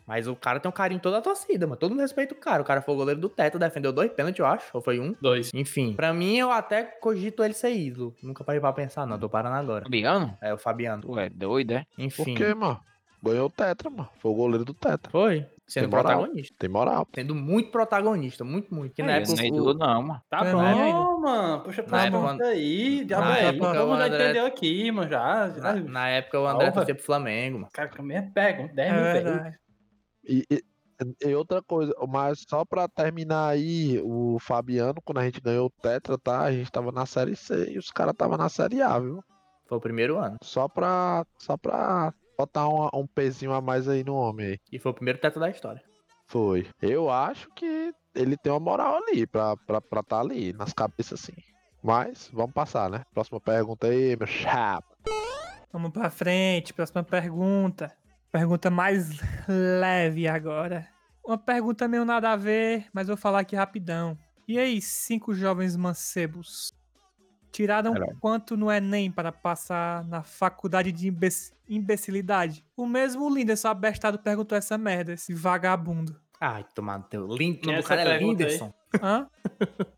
[0.07, 1.77] Mas o cara tem um carinho toda a torcida, mano.
[1.79, 2.61] Todo mundo respeita o cara.
[2.61, 4.65] O cara foi o goleiro do teto, defendeu dois pênaltis, eu acho.
[4.73, 5.15] Ou foi um?
[5.21, 5.51] Dois.
[5.53, 8.13] Enfim, pra mim eu até cogito ele ser ídolo.
[8.21, 9.17] Nunca parei pra pensar, não.
[9.19, 9.83] Tô parando agora.
[9.83, 10.37] Fabiano?
[10.41, 11.01] É o Fabiano.
[11.03, 11.85] Tu é doido, é?
[11.95, 12.35] Por Enfim.
[12.35, 12.79] quê, mano?
[13.23, 14.09] Ganhou o Tetra, mano.
[14.19, 15.11] Foi o goleiro do Tetra.
[15.11, 15.45] Foi.
[15.67, 16.17] Sendo Tem moral.
[16.17, 16.55] protagonista.
[16.59, 17.07] Tem moral.
[17.15, 18.93] Sendo muito protagonista, muito, muito.
[18.93, 20.21] Que na É, época não é ídolo, não, mano.
[20.29, 20.93] Tá É, bom, né?
[21.21, 21.63] mano.
[21.63, 23.05] Puxa pra Na época, época aí.
[23.05, 25.09] Diabo na época, Todo mundo o já André- entendeu aqui, mano.
[25.09, 25.49] Já.
[25.49, 25.61] já.
[25.61, 27.69] na, na época o André torcia pro Flamengo, mano.
[27.71, 28.69] Cara, também é pego.
[28.73, 29.57] 10 É mil verdade.
[30.31, 30.63] E, e-
[31.27, 35.81] e outra coisa, mas só pra terminar aí, o Fabiano, quando a gente ganhou o
[35.81, 36.41] Tetra, tá?
[36.41, 39.23] A gente tava na Série C e os caras tava na Série A, viu?
[39.67, 40.37] Foi o primeiro ano.
[40.43, 44.57] Só pra, só pra botar um, um pezinho a mais aí no homem aí.
[44.71, 45.81] E foi o primeiro teto da história.
[46.27, 46.67] Foi.
[46.81, 50.71] Eu acho que ele tem uma moral ali pra estar pra, pra tá ali, nas
[50.71, 51.33] cabeças assim.
[51.83, 53.01] Mas, vamos passar, né?
[53.13, 54.87] Próxima pergunta aí, meu chapa.
[55.73, 57.91] Vamos pra frente, próxima pergunta.
[58.31, 59.09] Pergunta mais
[59.47, 60.87] leve agora.
[61.23, 64.17] Uma pergunta meio nada a ver, mas vou falar aqui rapidão.
[64.47, 66.73] E aí, cinco jovens mancebos
[67.51, 72.65] tiraram quanto no Enem para passar na faculdade de imbec- imbecilidade?
[72.75, 76.19] O mesmo Linderson abestado perguntou essa merda, esse vagabundo.
[76.39, 77.27] Ai, tomado teu.
[77.27, 77.59] Lind...
[77.59, 78.17] Quem é O essa cara é?
[78.17, 78.73] Linderson.
[79.01, 79.27] Hã?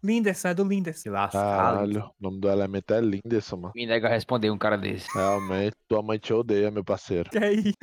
[0.04, 1.12] Linderson, é do Linderson.
[1.12, 3.74] Caralho, o nome do elemento é Linderson, mano.
[3.74, 5.08] Me nega responder um cara desse.
[5.14, 7.30] Realmente, tua mãe te odeia, meu parceiro.
[7.30, 7.74] Que aí?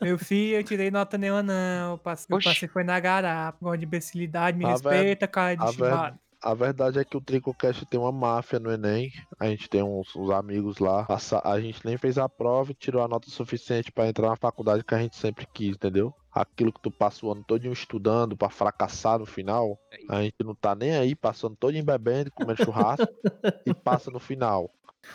[0.00, 1.92] Meu filho, eu tirei nota nenhuma, não.
[1.92, 3.58] Eu passei, eu passei foi na garapa.
[3.60, 6.14] Gosto de imbecilidade, me A ver- respeita, cara de a ver-.
[6.42, 9.10] A verdade é que o Tricocast tem uma máfia no Enem.
[9.40, 11.04] A gente tem uns, uns amigos lá.
[11.04, 14.36] Passa- A gente nem fez a prova e tirou a nota suficiente pra entrar na
[14.36, 16.14] faculdade que a gente sempre quis, entendeu?
[16.30, 19.76] Aquilo que tu passa o ano todo estudando pra fracassar no final,
[20.10, 23.08] a gente não tá nem aí, passando todo bebendo, comendo churrasco
[23.66, 24.70] e passa no final.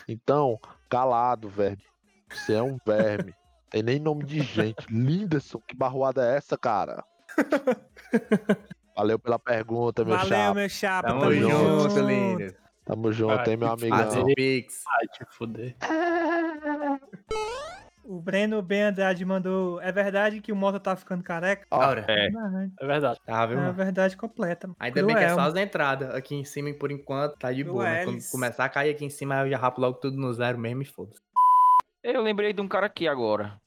[0.09, 0.59] Então,
[0.89, 1.83] calado, verme.
[2.29, 3.33] Você é um verme.
[3.71, 4.85] Tem nem nome de gente.
[4.93, 7.03] Linderson, que barroada é essa, cara?
[8.95, 10.53] Valeu pela pergunta, meu Valeu, chapa.
[10.53, 11.07] meu chapa.
[11.07, 11.99] Tamo, Tamo, junto, junto.
[12.07, 12.57] Linder.
[12.85, 13.97] Tamo junto, hein, meu amigão.
[13.97, 14.83] Fazer Pix.
[14.87, 15.75] Ai, te fuder.
[18.03, 19.79] O Breno Ben Andrade mandou.
[19.81, 21.65] É verdade que o Mota tá ficando careca?
[21.71, 22.29] Ora, É.
[22.29, 22.71] Verdade.
[22.81, 23.19] É verdade.
[23.25, 23.73] tá, viu, É a mano?
[23.75, 24.69] verdade completa.
[24.79, 25.35] Ainda bem que é Cruel.
[25.35, 26.13] só as entradas.
[26.13, 27.85] Aqui em cima, por enquanto, tá de boa.
[28.03, 30.81] Quando começar a cair aqui em cima, eu já rapo logo tudo no zero mesmo
[30.81, 31.21] e foda-se.
[32.03, 33.59] Eu lembrei de um cara aqui agora.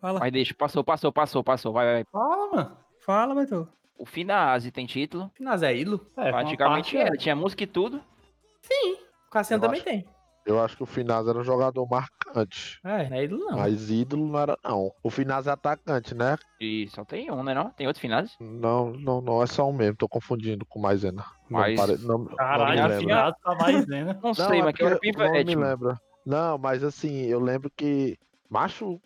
[0.00, 1.72] Fala, Mas deixa, passou, passou, passou, passou.
[1.72, 2.04] Vai, vai.
[2.10, 2.76] Fala, mano.
[3.04, 3.68] fala, Beto.
[3.96, 5.30] O Finazzi tem título.
[5.34, 6.06] Finaz é ídolo?
[6.16, 7.16] É, Praticamente parte era.
[7.16, 7.98] Tinha música e tudo.
[7.98, 10.04] O Cassiano também acho- tem.
[10.46, 12.78] Eu acho que o Finaz era um jogador marcante.
[12.84, 13.58] É, não é ídolo não.
[13.58, 14.92] Mas ídolo não era, não.
[15.02, 16.36] O Finaz é atacante, né?
[16.60, 17.54] E só tem um, né?
[17.54, 17.70] Não?
[17.70, 18.34] Tem outro Finazzi?
[18.40, 19.96] Não, não, não, é só um mesmo.
[19.96, 21.24] Tô confundindo com Maisena.
[21.48, 22.96] Não, Mas- pare- não, não me Caralho, lembro.
[22.96, 24.04] afinado tá mais, né?
[24.04, 25.60] Não, Não, sei, é mas que era não me velho.
[25.60, 26.00] lembra.
[26.24, 28.18] Não, mas assim, eu lembro que.
[28.48, 29.00] Macho,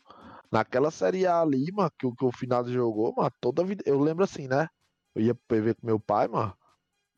[0.51, 3.83] naquela Série A ali, mano, que, o- que o Finaz jogou, mano, toda vida.
[3.87, 4.69] Eu lembro assim, né?
[5.15, 6.55] Eu ia pro PV com meu pai, mano.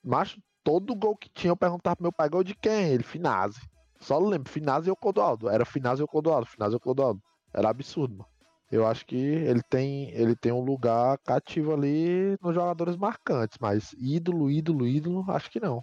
[0.05, 2.93] Macho, todo gol que tinha, eu perguntava pro meu pai, gol de quem?
[2.93, 3.61] Ele, Finazzi.
[4.01, 5.49] Só lembro, Finazzi e o Codoaldo.
[5.49, 7.21] Era Finazzi e o Codoaldo, Finazzi e o Codoaldo.
[7.53, 8.31] Era absurdo, mano.
[8.71, 13.93] Eu acho que ele tem, ele tem um lugar cativo ali nos jogadores marcantes, mas
[13.99, 15.83] ídolo, ídolo, ídolo, acho que não.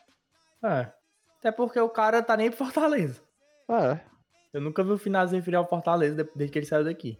[0.64, 0.92] É.
[1.40, 3.22] Até porque o cara tá nem pro Fortaleza.
[3.70, 4.00] É,
[4.54, 7.18] Eu nunca vi o Finaz referir ao Fortaleza de- desde que ele saiu daqui.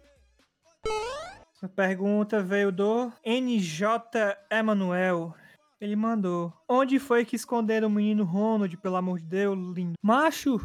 [1.54, 5.34] Essa pergunta veio do NJ Emanuel.
[5.80, 6.52] Ele mandou.
[6.68, 9.92] Onde foi que esconderam o menino Ronald, pelo amor de Deus, lindo?
[10.02, 10.58] Macho,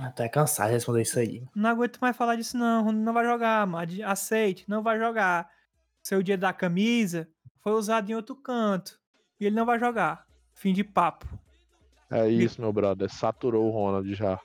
[0.00, 1.44] Até cansado de responder isso aí.
[1.54, 2.84] não aguento mais falar disso não.
[2.84, 3.90] Ronald não vai jogar, mano.
[4.04, 5.50] Aceite, não vai jogar.
[6.02, 7.28] Seu dia da camisa
[7.62, 8.98] foi usado em outro canto.
[9.40, 10.26] E ele não vai jogar.
[10.54, 11.26] Fim de papo.
[12.10, 13.10] é isso, meu brother.
[13.12, 14.38] Saturou o Ronald já.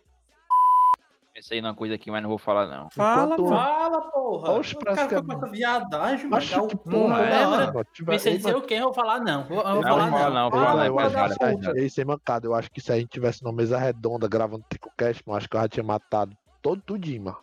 [1.43, 2.89] Pensei numa coisa aqui, mas não vou falar, não.
[2.89, 3.49] Fala, Enquanto-.
[3.49, 4.51] Fala, porra.
[4.53, 7.85] Oxe, o parece cara que é fica com essa viadagem, Dá que porra, é, mano.
[8.05, 8.75] Pensei Ei, dizer o quê?
[8.75, 9.43] Eu vou falar não.
[9.43, 10.43] Vou, eu vou Não, falar fala não.
[10.45, 13.43] não, Fala, fala não, eu acho que mancada, eu acho que se a gente tivesse
[13.43, 17.37] numa mesa redonda gravando Tricocast, mano, acho que eu já tinha matado todo tudinho, mano.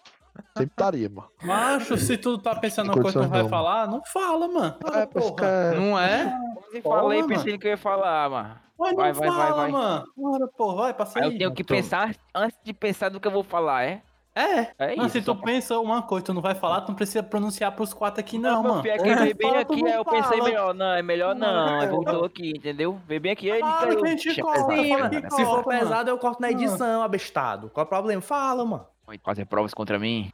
[0.56, 1.28] Sempre estaria, mano.
[1.42, 4.76] Macho, se tu tá pensando uma coisa que não vai falar, não fala, mano.
[4.94, 5.46] É, porra.
[5.46, 6.34] é- Não é?
[6.82, 8.56] Falei, pensei que eu ia falar, mano.
[8.80, 9.70] Mas não Vai, vai, vai, fala, vai.
[9.70, 10.04] mano.
[10.16, 13.32] Bora, porra, vai, passa Aí eu tenho que pensar antes de pensar do que eu
[13.32, 14.02] vou falar, é?
[14.34, 14.60] É.
[14.78, 15.18] É Mas isso.
[15.18, 18.20] se tu pensa uma coisa, tu não vai falar, tu não precisa pronunciar pros quatro
[18.20, 18.82] aqui, não, meu mano.
[18.82, 21.34] filho, é que É, veio bem aqui, não aí eu pensei melhor, não, é melhor
[21.34, 21.90] não, Não.
[21.90, 22.98] voltou aqui, entendeu?
[23.06, 23.98] Veio bem aqui, aí Fala caiu.
[24.40, 25.22] corta, pesado, cara.
[25.22, 25.80] que Se for Corta, mano.
[25.80, 27.68] pesado, eu corto na edição, abestado.
[27.70, 28.22] Qual é o problema?
[28.22, 28.86] Fala, mano.
[29.04, 30.30] Vai fazer provas contra mim.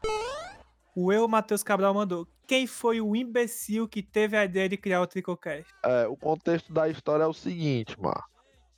[0.95, 2.27] O eu, Matheus Cabral, mandou.
[2.47, 5.67] Quem foi o imbecil que teve a ideia de criar o Tricocast?
[5.85, 8.23] É, o contexto da história é o seguinte, mano.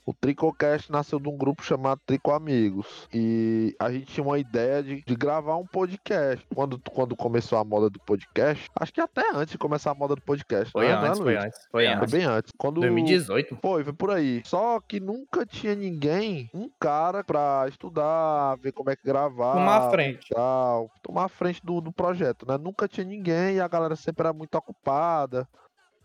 [0.08, 3.06] O Tricocast nasceu de um grupo chamado Trico Amigos.
[3.12, 6.46] E a gente tinha uma ideia de, de gravar um podcast.
[6.54, 10.14] Quando, quando começou a moda do podcast, acho que até antes de começar a moda
[10.14, 10.72] do podcast.
[10.72, 11.44] Foi né, né, antes, foi Luiz?
[11.44, 11.58] antes.
[11.70, 12.10] Foi Foi antes.
[12.10, 12.52] Foi bem antes.
[12.56, 13.58] Quando 2018.
[13.60, 14.40] Foi, foi por aí.
[14.46, 19.52] Só que nunca tinha ninguém, um cara pra estudar, ver como é que gravar.
[19.52, 20.30] Tomar a frente.
[20.30, 22.56] Tal, tomar a frente do, do projeto, né?
[22.56, 25.46] Nunca tinha ninguém e a galera sempre era muito ocupada.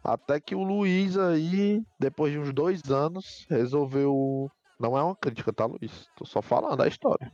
[0.03, 4.49] Até que o Luiz aí, depois de uns dois anos, resolveu.
[4.79, 6.07] Não é uma crítica, tá, Luiz?
[6.17, 7.31] Tô só falando a história.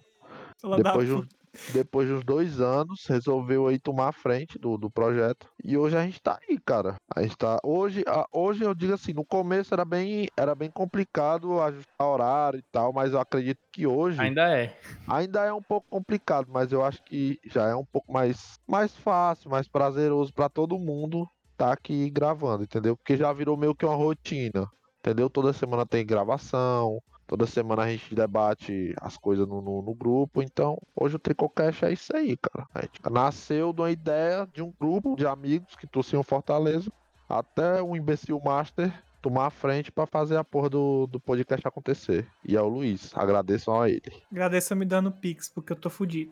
[0.84, 1.26] Depois de, um-
[1.74, 5.50] depois de uns dois anos, resolveu aí tomar a frente do, do projeto.
[5.64, 6.96] E hoje a gente tá aí, cara.
[7.16, 7.58] A gente tá.
[7.64, 12.60] Hoje, a- hoje eu digo assim, no começo era bem, era bem complicado ajustar horário
[12.60, 14.78] e tal, mas eu acredito que hoje Ainda é.
[15.08, 18.96] ainda é um pouco complicado, mas eu acho que já é um pouco mais, mais
[18.96, 21.28] fácil, mais prazeroso pra todo mundo
[21.60, 22.96] tá aqui gravando, entendeu?
[22.96, 24.66] Porque já virou meio que uma rotina,
[25.02, 25.30] entendeu?
[25.30, 30.42] Toda semana tem gravação, toda semana a gente debate as coisas no, no, no grupo,
[30.42, 32.66] então hoje o Tricocast é isso aí, cara.
[32.74, 36.90] A gente nasceu de uma ideia de um grupo de amigos que torciam Fortaleza,
[37.28, 42.26] até o imbecil master tomar a frente pra fazer a porra do, do podcast acontecer.
[42.48, 44.14] E é o Luiz, agradeçam a ele.
[44.32, 46.32] Agradeço me dando pix, porque eu tô fudido.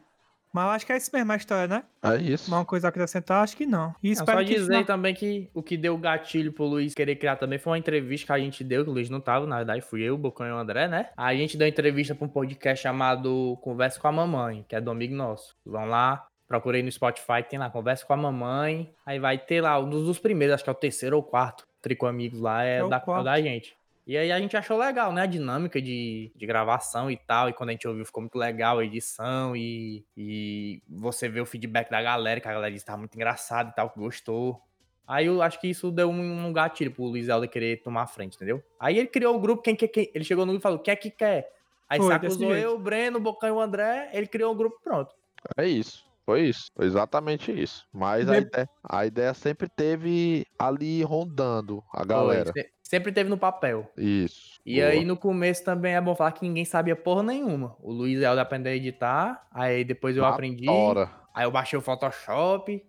[0.53, 1.83] Mas eu acho que é isso mesmo a história, né?
[2.03, 2.53] É isso.
[2.53, 3.93] Uma coisa a acrescentar, acho que não.
[4.01, 4.83] E espero só que dizer não...
[4.83, 8.31] também que o que deu gatilho pro Luiz querer criar também foi uma entrevista que
[8.33, 10.51] a gente deu, que o Luiz não tava, na verdade fui eu, o Bocão e
[10.51, 11.09] o André, né?
[11.15, 14.89] A gente deu entrevista pra um podcast chamado Conversa com a Mamãe, que é do
[14.89, 15.55] amigo nosso.
[15.65, 18.91] Vão lá, procurei no Spotify, tem lá Conversa com a Mamãe.
[19.05, 22.05] Aí vai ter lá, um dos primeiros, acho que é o terceiro ou quarto, Trico
[22.05, 23.25] Amigos lá, é, É o da, é quarto.
[23.25, 23.75] da gente.
[24.07, 25.23] E aí a gente achou legal, né?
[25.23, 27.49] A dinâmica de, de gravação e tal.
[27.49, 29.53] E quando a gente ouviu, ficou muito legal a edição.
[29.53, 33.15] E, e você vê o feedback da galera, que a galera disse que tava muito
[33.15, 34.61] engraçado e tal, que gostou.
[35.05, 38.07] Aí eu acho que isso deu um, um gatilho pro Luiz Helder querer tomar a
[38.07, 38.63] frente, entendeu?
[38.79, 40.95] Aí ele criou o grupo, quem quer, quem, ele chegou no grupo e falou, quer
[40.95, 41.51] que quer?
[41.89, 42.65] Aí Foi, se desse acusou jeito.
[42.65, 45.13] eu, o Breno, o Bocão e o André, ele criou o grupo pronto.
[45.57, 46.06] É isso.
[46.27, 46.65] Foi isso.
[46.75, 47.85] Foi exatamente isso.
[47.93, 52.51] Mas a ideia, a ideia sempre teve ali rondando a Foi, galera.
[52.51, 53.89] se- sempre teve no papel.
[53.97, 54.59] Isso.
[54.65, 54.87] E boa.
[54.89, 57.77] aí no começo também é bom falar que ninguém sabia porra nenhuma.
[57.79, 60.69] O Luiz Helder aprendeu a editar, aí depois eu Na aprendi.
[60.69, 61.09] hora.
[61.33, 62.85] Aí eu baixei o Photoshop.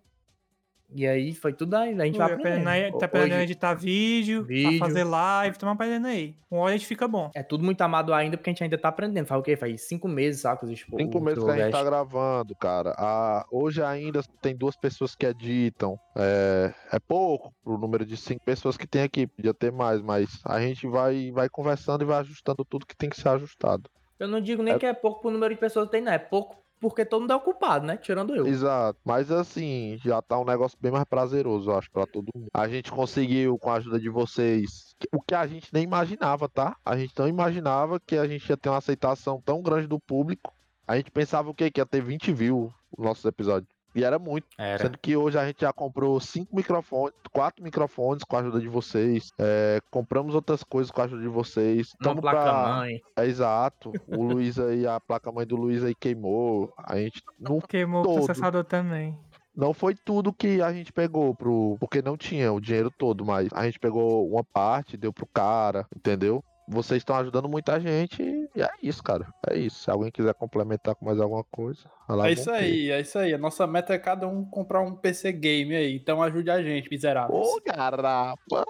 [0.91, 1.93] E aí foi tudo aí.
[1.99, 4.83] A gente Ui, vai aprendendo aí, tá aprendendo a editar vídeo, Vídeo.
[4.83, 6.35] a fazer live, estamos aprendendo aí.
[6.51, 7.29] Um hora a gente fica bom.
[7.35, 9.27] é tudo muito amado ainda, porque a gente ainda tá aprendendo.
[9.27, 9.55] Faz o quê?
[9.55, 10.59] Faz cinco meses, sabe?
[10.61, 12.95] que existe o- Cinco o meses que a gente tá gravando, cara.
[12.97, 15.95] Ah, hoje ainda tem duas pessoas que editam.
[16.17, 19.27] É, é pouco pro número de cinco pessoas que tem aqui.
[19.27, 23.09] Podia ter mais, mas a gente vai, vai conversando e vai ajustando tudo que tem
[23.09, 23.89] que ser ajustado.
[24.19, 26.11] Eu não digo nem É- que é pouco pro número de pessoas que tem, não.
[26.11, 27.97] É pouco porque todo mundo é ocupado, né?
[27.97, 28.47] Tirando eu.
[28.47, 28.99] Exato.
[29.03, 32.47] Mas assim, já tá um negócio bem mais prazeroso, eu acho, pra todo mundo.
[32.53, 36.75] A gente conseguiu, com a ajuda de vocês, o que a gente nem imaginava, tá?
[36.85, 40.53] A gente não imaginava que a gente ia ter uma aceitação tão grande do público.
[40.87, 41.69] A gente pensava o quê?
[41.69, 43.78] Que ia ter 20 views os nossos episódios.
[43.95, 44.47] E era muito.
[44.57, 44.83] Era.
[44.83, 48.67] Sendo que hoje a gente já comprou cinco microfones, quatro microfones com a ajuda de
[48.67, 49.29] vocês.
[49.39, 51.93] É, compramos outras coisas com a ajuda de vocês.
[51.99, 53.01] Uma Tamo placa pra- mãe.
[53.17, 53.91] É exato.
[54.07, 56.71] O Luiz aí, a placa mãe do Luiz aí queimou.
[56.77, 58.11] A gente não Queimou Todo.
[58.21, 59.17] o processador também.
[59.55, 61.75] não foi tudo que a gente pegou pro.
[61.79, 65.85] Porque não tinha o dinheiro todo, mas a gente pegou uma parte, deu pro cara,
[65.95, 66.43] entendeu?
[66.71, 68.21] Vocês estão ajudando muita gente
[68.55, 69.25] e é isso, cara.
[69.49, 69.79] É isso.
[69.83, 71.89] Se alguém quiser complementar com mais alguma coisa,
[72.23, 72.51] É isso ter.
[72.51, 73.33] aí, é isso aí.
[73.33, 75.95] A nossa meta é cada um comprar um PC game aí.
[75.95, 77.39] Então ajude a gente, miseráveis.
[77.47, 78.65] Ô, garapa!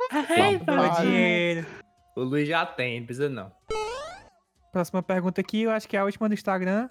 [1.01, 1.67] Dinheiro.
[2.15, 3.51] O Luiz já tem, não precisa não.
[4.71, 6.89] Próxima pergunta aqui, eu acho que é a última do Instagram.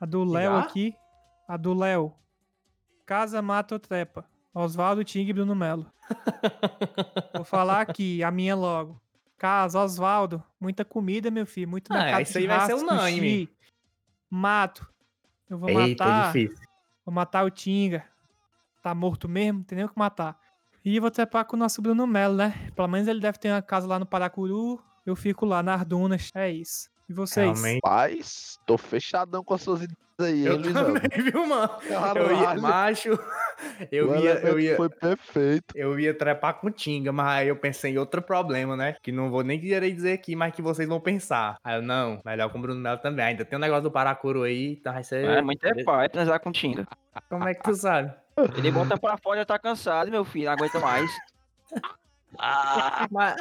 [0.00, 0.94] A do Léo aqui.
[1.48, 2.14] A do Léo.
[3.04, 4.24] Casa, mata ou trepa?
[4.54, 5.86] Oswaldo, Ting e Bruno Melo.
[7.34, 9.00] Vou falar aqui, a minha logo.
[9.38, 11.68] Casa, Oswaldo, muita comida, meu filho.
[11.68, 13.46] Muito Ah, mercado isso aí vai ser unânime.
[13.46, 13.56] sushi.
[14.30, 14.88] Mato.
[15.48, 16.32] Eu vou Eita, é matar.
[16.32, 16.66] difícil.
[17.04, 18.04] Vou matar o Tinga.
[18.82, 20.38] Tá morto mesmo, tem nem o que matar.
[20.84, 22.70] E vou trepar com o nosso Bruno Melo, né?
[22.74, 24.80] Pelo menos ele deve ter uma casa lá no Paracuru.
[25.04, 26.30] Eu fico lá nas dunas.
[26.34, 26.88] É isso.
[27.08, 27.46] E vocês?
[27.60, 27.80] Realmente.
[27.80, 29.86] Paz, tô fechadão com as suas
[30.24, 30.94] aí, hein, Eu Luizão?
[30.94, 31.70] também, viu, mano?
[32.14, 33.18] Eu ia, macho,
[33.90, 35.76] eu o ia, eu ia, Foi perfeito.
[35.76, 38.96] eu ia trepar com Tinga, mas aí eu pensei em outro problema, né?
[39.02, 41.58] Que não vou nem querer dizer aqui, mas que vocês vão pensar.
[41.62, 43.24] Aí eu, não, melhor com o Bruno Melo também.
[43.24, 45.24] Ainda tem um negócio do Paracuru aí, então vai ser...
[45.24, 46.86] É, muito é pai transar com Tinga.
[47.28, 48.12] Como é que tu sabe?
[48.56, 51.10] Ele bota pra fora, já tá cansado, meu filho, não aguenta mais.
[53.10, 53.36] Mas,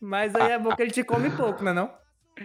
[0.00, 1.90] mas aí é bom que ele te come pouco, né não?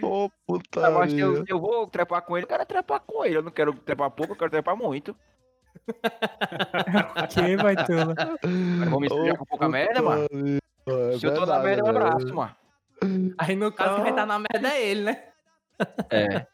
[0.01, 1.43] Ô, mas eu, putaria.
[1.47, 3.37] eu vou trepar com ele, eu quero trepar com ele.
[3.37, 5.15] Eu não quero trepar pouco, eu quero trepar muito.
[7.29, 7.75] Que vai.
[7.75, 10.27] Mas vou me sujar com pouca merda, mano.
[10.85, 12.55] É Se eu tô na merda, eu abraço, mano.
[13.37, 15.23] Aí no caso quem vai estar na merda é ele, né?
[16.09, 16.45] É.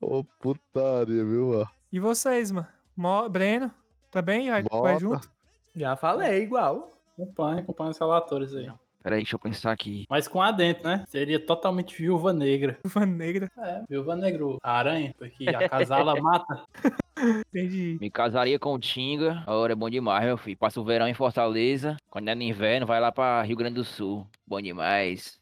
[0.00, 1.68] Ô, putaria, viu, mano?
[1.92, 2.66] E vocês, mano?
[2.96, 3.70] Mo- Breno,
[4.10, 4.50] também?
[4.50, 4.98] Vai, vai Bota.
[4.98, 5.30] junto?
[5.76, 6.90] Já falei, igual.
[7.12, 8.70] Acompanha, acompanha os relatórios aí.
[9.02, 10.06] Peraí, deixa eu pensar aqui.
[10.08, 11.04] Mas com adentro, né?
[11.08, 12.78] Seria totalmente viúva negra.
[12.86, 13.50] Uva negra.
[13.58, 14.58] É, viúva negro.
[14.62, 16.62] A aranha, porque a casala mata.
[17.48, 17.98] Entendi.
[18.00, 19.42] Me casaria com o Tinga.
[19.46, 20.56] A hora é bom demais, meu filho.
[20.56, 21.96] Passa o verão em Fortaleza.
[22.08, 24.26] Quando é no inverno, vai lá pra Rio Grande do Sul.
[24.46, 25.40] Bom demais.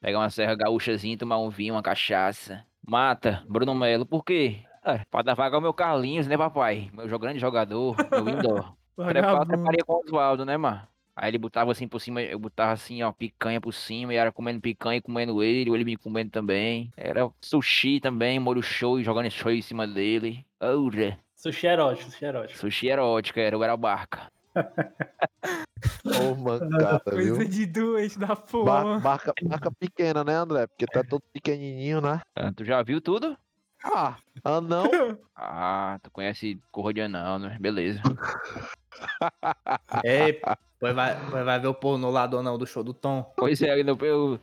[0.00, 2.64] Pegar uma serra gaúchazinha, tomar um vinho, uma cachaça.
[2.86, 4.04] Mata, Bruno Melo.
[4.04, 4.60] Por quê?
[4.84, 6.90] É, pra dar vaga ao meu Carlinhos, né, papai?
[6.92, 8.74] Meu grande jogador, meu indoor.
[8.96, 9.46] Trepar, Vagabundo.
[9.46, 10.82] treparia com o Oswaldo, né, mano?
[11.14, 14.32] Aí ele botava assim por cima, eu botava assim, ó, picanha por cima, e era
[14.32, 16.90] comendo picanha e comendo ele, ou ele me comendo também.
[16.96, 20.46] Era sushi também, molho show e jogando show em cima dele.
[20.60, 22.58] Ora, Sushi erótico, sushi erótico.
[22.58, 24.30] sushi erótica, era o Barca.
[26.16, 27.36] Ô, mancada, viu?
[27.36, 28.98] Coisa de doente da porra.
[29.00, 30.66] marca, marca pequena, né, André?
[30.66, 32.20] Porque tá todo pequenininho, né?
[32.36, 33.36] Ah, Tu já viu tudo?
[33.84, 35.18] Ah, anão?
[35.34, 37.56] Ah, tu conhece Corro de Anão, né?
[37.60, 38.00] Beleza.
[40.04, 40.40] Ei,
[40.78, 43.32] pois vai, pois vai ver o pornô lá do não do show do Tom.
[43.36, 44.40] Pois é, eu, eu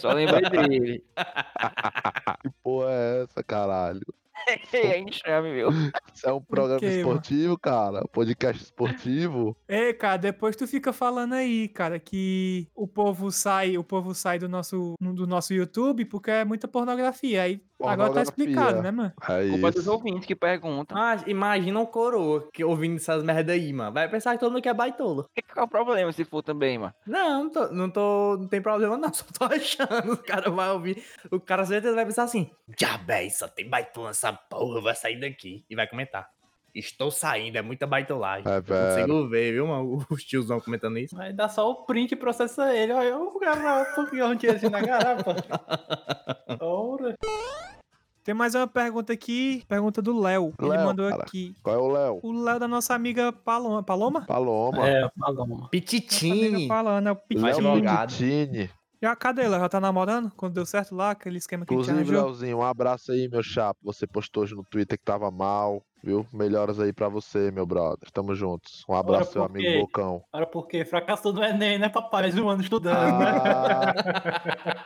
[0.00, 1.04] só lembrei dele.
[2.42, 4.02] Que porra é essa, caralho?
[4.72, 5.70] É enxame, meu.
[6.12, 6.96] Isso é um programa mano?
[6.96, 8.06] esportivo, cara?
[8.08, 9.56] Podcast esportivo?
[9.68, 14.38] Ei, cara, depois tu fica falando aí, cara, que o povo sai, o povo sai
[14.38, 17.42] do nosso, do nosso YouTube porque é muita pornografia.
[17.42, 19.12] Aí agora tá explicado, né, mano?
[19.28, 19.92] É Culpa dos isso.
[19.92, 20.96] ouvintes que perguntam.
[20.96, 23.92] Mas imagina um coroa que ouvindo essas merda aí, mano.
[23.92, 25.26] Vai pensar que todo mundo quer baitola.
[25.52, 26.94] Qual é o problema se for também, mano?
[27.06, 30.12] Não, não, tô, não, tô, não tem problema não, só tô achando.
[30.12, 34.32] O cara vai ouvir, o cara certeza vai pensar assim, diabé, só tem baitola nessa
[34.32, 35.64] porra, vai sair daqui.
[35.68, 36.28] E vai comentar.
[36.74, 38.50] Estou saindo, é muita baitolagem.
[38.50, 41.20] É, consigo ver, viu, mano, os tiozão comentando isso.
[41.20, 42.92] Aí dá só o print e processa ele.
[42.92, 45.36] Olha, o cara, porque eu não tinha assim na garrafa.
[46.60, 47.14] Ora.
[48.24, 50.54] Tem mais uma pergunta aqui, pergunta do Léo.
[50.60, 51.22] Ele Léo, mandou cara.
[51.24, 51.56] aqui.
[51.62, 52.20] Qual é o Léo?
[52.22, 53.82] O Léo da nossa amiga Paloma.
[53.82, 54.22] Paloma?
[54.22, 54.88] Paloma.
[54.88, 55.68] É, Paloma.
[57.34, 58.70] Nossa amiga Pititini.
[59.02, 59.10] Pitinho.
[59.10, 59.10] advogado.
[59.10, 59.10] Pitini.
[59.10, 59.58] Já, cadê ela?
[59.60, 60.30] Já tá namorando?
[60.36, 62.26] Quando deu certo lá, aquele esquema que a gente Inclusive, arranjou?
[62.26, 63.78] Leozinho, um abraço aí, meu chapa.
[63.82, 66.26] Você postou hoje no Twitter que tava mal, viu?
[66.32, 68.10] Melhoras aí pra você, meu brother.
[68.12, 68.84] Tamo juntos.
[68.88, 70.22] Um abraço, Ora, seu amigo Bocão.
[70.32, 72.22] Ora, porque fracassou no Enem, né, papai?
[72.22, 73.32] Mais um ano estudando, né?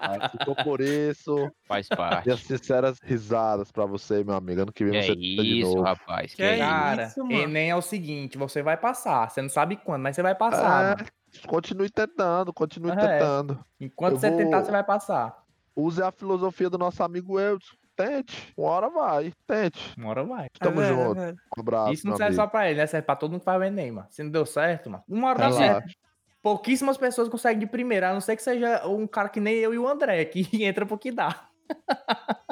[0.01, 1.51] Ah, ficou por isso.
[1.67, 2.27] Faz parte.
[2.27, 4.63] Minhas sinceras risadas pra você, meu amigo.
[4.63, 5.83] Ano que vem Que você é tenta de isso, novo.
[5.83, 6.35] rapaz.
[6.35, 6.67] Que Que é é isso.
[6.67, 7.33] Cara, isso, mano?
[7.43, 9.29] Enem é o seguinte, você vai passar.
[9.31, 11.11] Você não sabe quando, mas você vai passar, É, mano.
[11.47, 12.97] Continue tentando, continue É.
[12.97, 13.65] tentando.
[13.81, 15.43] Enquanto eu você tentar, vou- você vai passar.
[15.75, 17.75] Use a filosofia do nosso amigo Eudson.
[17.97, 18.53] Tente.
[18.57, 19.33] Uma hora vai.
[19.47, 19.95] Tente.
[19.97, 20.47] Uma hora vai.
[20.47, 21.21] É Tamo velho, é junto.
[21.21, 21.37] velho.
[21.57, 22.43] Um abraço, Isso não serve amigo.
[22.43, 22.87] só pra ele, né?
[22.87, 24.07] Serve pra todo mundo que faz o Enem, mano.
[24.11, 25.03] Se não deu certo, mano.
[25.09, 25.95] Uma hora dá certo.
[26.43, 29.73] Pouquíssimas pessoas conseguem de primeira, a não ser que seja um cara que nem eu
[29.75, 31.49] e o André, que entra pro que dá.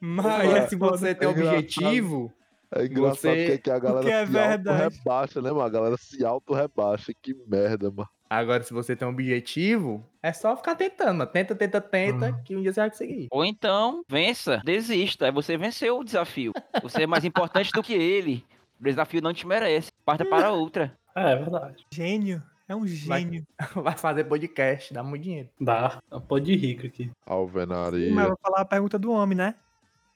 [0.00, 2.32] Mas É se você tem é objetivo,
[2.72, 4.68] É engraçado Você- porque que a galera que é se verdade.
[4.68, 5.62] auto-rebaixa, né, mano?
[5.62, 7.12] A galera se auto-rebaixa.
[7.22, 8.08] Que merda, mano.
[8.28, 11.30] agora se você tem um objetivo, é só ficar tentando, mano.
[11.30, 12.42] Tenta, tenta, tenta, Hum.
[12.44, 13.28] que um dia você vai conseguir.
[13.30, 15.26] Ou então, vença, desista.
[15.26, 16.52] Aí você venceu o desafio.
[16.82, 18.44] Você é mais importante do que ele.
[18.80, 19.90] O desafio não te merece.
[20.04, 20.96] Parta para outra.
[21.14, 21.84] É, é verdade.
[21.92, 22.42] Gênio.
[22.68, 23.46] É um Vai- gênio.
[23.76, 25.48] Vai fazer podcast, dá muito dinheiro.
[25.60, 26.00] Dá.
[26.10, 27.10] É um pô de rico aqui.
[27.24, 28.10] Alvenaria.
[28.12, 29.54] Mas eu vou falar a pergunta do homem, né?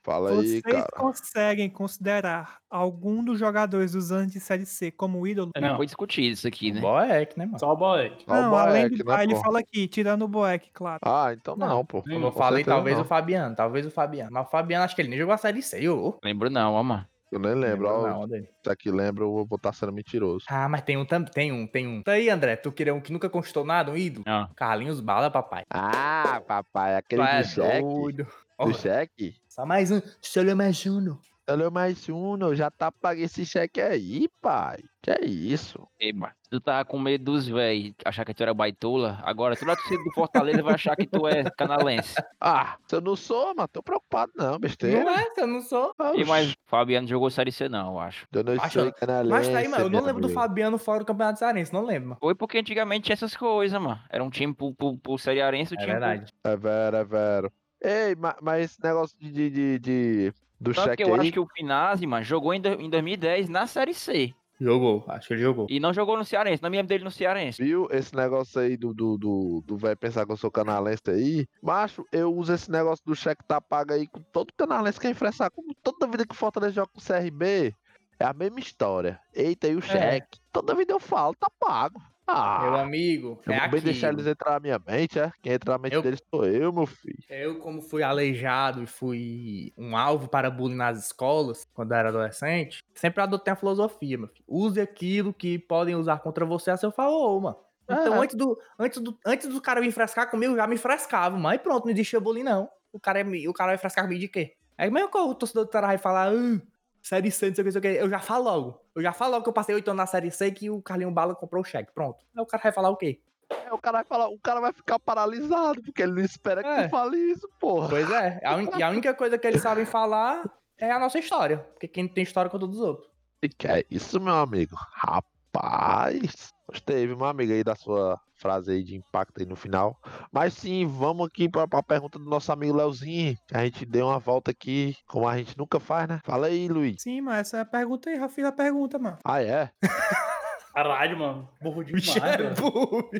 [0.08, 0.86] Fala aí, Vocês cara.
[0.96, 5.50] conseguem considerar algum dos jogadores dos anos de Série C como ídolo?
[5.60, 5.76] Não.
[5.76, 6.80] Foi discutido isso aqui, né?
[6.80, 7.58] Boeck, né, mano?
[7.58, 8.24] Só o Boeck.
[8.24, 9.04] Só o Não, além Boeck, do...
[9.10, 11.00] né, ah, ele fala aqui, tirando o Boeck, claro.
[11.04, 12.02] Ah, então não, Não, pô.
[12.02, 13.04] Como eu Com falei, talvez não.
[13.04, 14.30] o Fabiano, talvez o Fabiano.
[14.32, 16.18] Mas o Fabiano, acho que ele nem jogou a Série C, ô.
[16.24, 17.06] Lembro não, ó, mano.
[17.30, 17.86] Eu nem lembro.
[17.86, 18.28] Lembro ó, não.
[18.64, 20.46] Se aqui lembra, eu vou estar sendo mentiroso.
[20.48, 22.02] Ah, mas tem um também, tem um, tem um.
[22.02, 24.24] Tá aí, André, tu queria um que nunca conquistou nada, um ídolo?
[24.26, 24.48] Ah.
[24.56, 25.64] Carlinhos Bala, papai.
[25.70, 27.82] Ah, papai, aquele Tu é do cheque.
[27.82, 28.26] doido.
[28.58, 29.34] Do cheque?
[29.58, 31.16] Só mais um, só mais um.
[31.50, 34.76] Olha mais um, eu já tá paguei esse cheque aí, pai.
[35.02, 35.84] Que é isso?
[35.98, 39.18] Eba, tu tava com medo dos véi achar que tu era baitola.
[39.24, 42.14] Agora toda a torcida do Fortaleza vai achar que tu é canalense.
[42.40, 45.02] Ah, se eu não sou, mas tô preocupado não, besteira.
[45.02, 45.92] Não é, eu não sou.
[46.14, 48.28] E mais, Fabiano jogou Série C não, eu acho.
[48.30, 50.28] Eu não Acho- sou canalense, Mas tá aí, mano, eu não lembro do.
[50.28, 52.20] Fabiano fora do Campeonato Cearense, não lembro, mano.
[52.20, 53.98] Foi porque antigamente tinha essas coisas, mano.
[54.08, 56.32] Era um time pro, pro, pro Cearense, o É time pro- verdade.
[56.44, 57.52] É vero, é vero.
[57.82, 61.20] Ei, ma- mas esse negócio de, de, de, de- do Só que cheque eu aí,
[61.20, 64.34] acho que o Finazzi, mano, jogou em, em 2010 na Série C.
[64.60, 65.66] Jogou, acho que ele jogou.
[65.70, 67.62] E não jogou no Cearense, não me lembro dele no Cearense.
[67.62, 71.46] viu esse negócio aí do do do, do velho pensar que eu sou canalense aí?
[71.62, 75.12] Macho, eu uso esse negócio do cheque tá pago aí com todo canalense que quer
[75.12, 75.48] enfrentar.
[75.50, 77.72] Como toda vida que o Fortaleza joga com o CRB,
[78.18, 79.20] é a mesma história.
[79.32, 80.40] Eita, e o cheque?
[80.52, 82.02] Toda vida eu falo, tá pago.
[82.30, 84.20] Ah, Meu amigo, eu é vou bem deixar aquilo.
[84.20, 85.32] eles entrar na minha mente, é?
[85.42, 87.24] Quem entra na mente Eu- deles sou eu, meu filho.
[87.28, 92.08] Eu, como fui aleijado e fui um alvo para bullying nas escolas, quando eu era
[92.08, 94.44] adolescente, sempre adotei a filosofia, meu filho.
[94.46, 97.56] Use aquilo que podem usar contra você a seu favor, mano.
[97.84, 98.18] Então, É.
[98.22, 101.84] antes, do, antes, do, antes do cara me frescar comigo, já me frescava, mas pronto,
[101.84, 102.68] não existia bullying, não.
[102.92, 104.54] O cara, é o cara vai frescar comigo de quê?
[104.76, 106.62] É mesmo que o torcedor do Ceará vai falar, "Ah,
[107.02, 108.02] série C, não sei o que, não sei o que.
[108.04, 108.80] Eu já falo logo.
[108.94, 110.80] Eu já falo logo que eu passei oito anos na série C e que o
[110.82, 111.92] Carlinho Bala comprou o cheque.
[111.92, 112.18] Pronto.
[112.36, 113.20] Aí o cara vai falar o quê?
[113.50, 116.68] Aí o cara vai falar, o cara vai ficar paralisado, porque ele não espera que
[116.68, 116.84] É.
[116.86, 117.88] tu fale isso, porra.
[117.88, 118.40] Pois é.
[118.76, 120.42] E a única coisa que eles sabem falar
[120.78, 121.58] é a nossa história.
[121.58, 123.08] Porque quem tem história conta dos outros.
[123.42, 124.76] E que é isso, meu amigo?
[124.92, 126.52] Rapaz.
[126.68, 129.98] Gostei, viu, meu amigo, aí da sua frase aí de impacto aí no final.
[130.32, 133.36] Mas sim, vamos aqui pra, pra pergunta do nosso amigo Leozinho.
[133.46, 136.20] Que a gente deu uma volta aqui, como a gente nunca faz, né?
[136.24, 137.02] Fala aí, Luiz.
[137.02, 139.18] Sim, mas essa é a pergunta aí, Rafinha, a pergunta, mano.
[139.24, 139.70] Ah, é?
[140.72, 141.48] Caralho, mano.
[141.60, 143.10] Burro demais, Bicho é burro.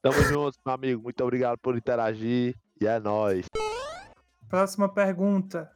[0.00, 1.02] Tamo juntos, meu amigo.
[1.02, 2.54] Muito obrigado por interagir.
[2.80, 3.46] E é nóis.
[4.48, 5.70] Próxima pergunta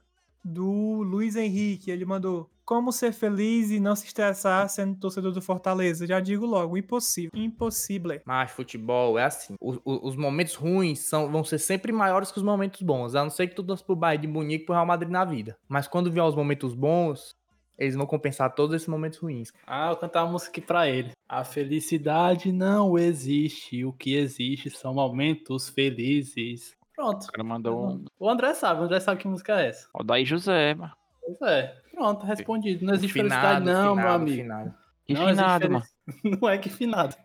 [0.45, 1.91] do Luiz Henrique.
[1.91, 6.07] Ele mandou: Como ser feliz e não se estressar sendo torcedor do Fortaleza?
[6.07, 7.31] Já digo logo: impossível.
[7.35, 8.21] Impossível.
[8.25, 9.55] Mas futebol é assim.
[9.61, 13.15] o- o- os momentos ruins são, vão ser sempre maiores que os momentos bons.
[13.15, 15.25] A não ser que tu torça pro Bayern de Munique e pro Real Madrid na
[15.25, 15.57] vida.
[15.69, 17.35] Mas quando vier os momentos bons,
[17.79, 19.53] eles vão compensar todos esses momentos ruins.
[19.67, 21.11] Ah, eu cantar uma música aqui pra ele.
[21.29, 23.85] A felicidade não existe.
[23.85, 26.75] O que existe são momentos felizes.
[26.95, 27.25] Pronto.
[27.25, 28.05] O cara mandou um.
[28.19, 29.89] O André sabe, o André sabe que música é essa.
[29.93, 30.93] O daí José, mano.
[31.25, 31.75] Pois é.
[31.93, 32.85] Pronto, respondido.
[32.85, 34.37] Não existe Finado, felicidade, não, meu finado, amigo.
[34.37, 34.75] finado.
[35.07, 35.85] Que não finado, mano.
[36.41, 37.17] Não é que finado.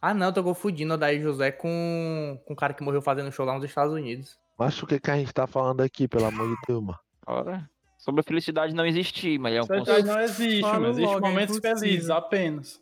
[0.00, 3.46] Ah, não, tô confundindo o Daí José com, com o cara que morreu fazendo show
[3.46, 4.38] lá nos Estados Unidos.
[4.58, 6.98] Mas o que, que a gente tá falando aqui, pelo amor de Deus, mano?
[7.26, 7.68] Ora.
[7.98, 10.14] Sobre a felicidade não existir, mas é um Felicidade conceito.
[10.14, 10.88] não existe, Fala mano.
[10.90, 11.78] Existe logo, é momentos impossível.
[11.78, 12.80] felizes apenas.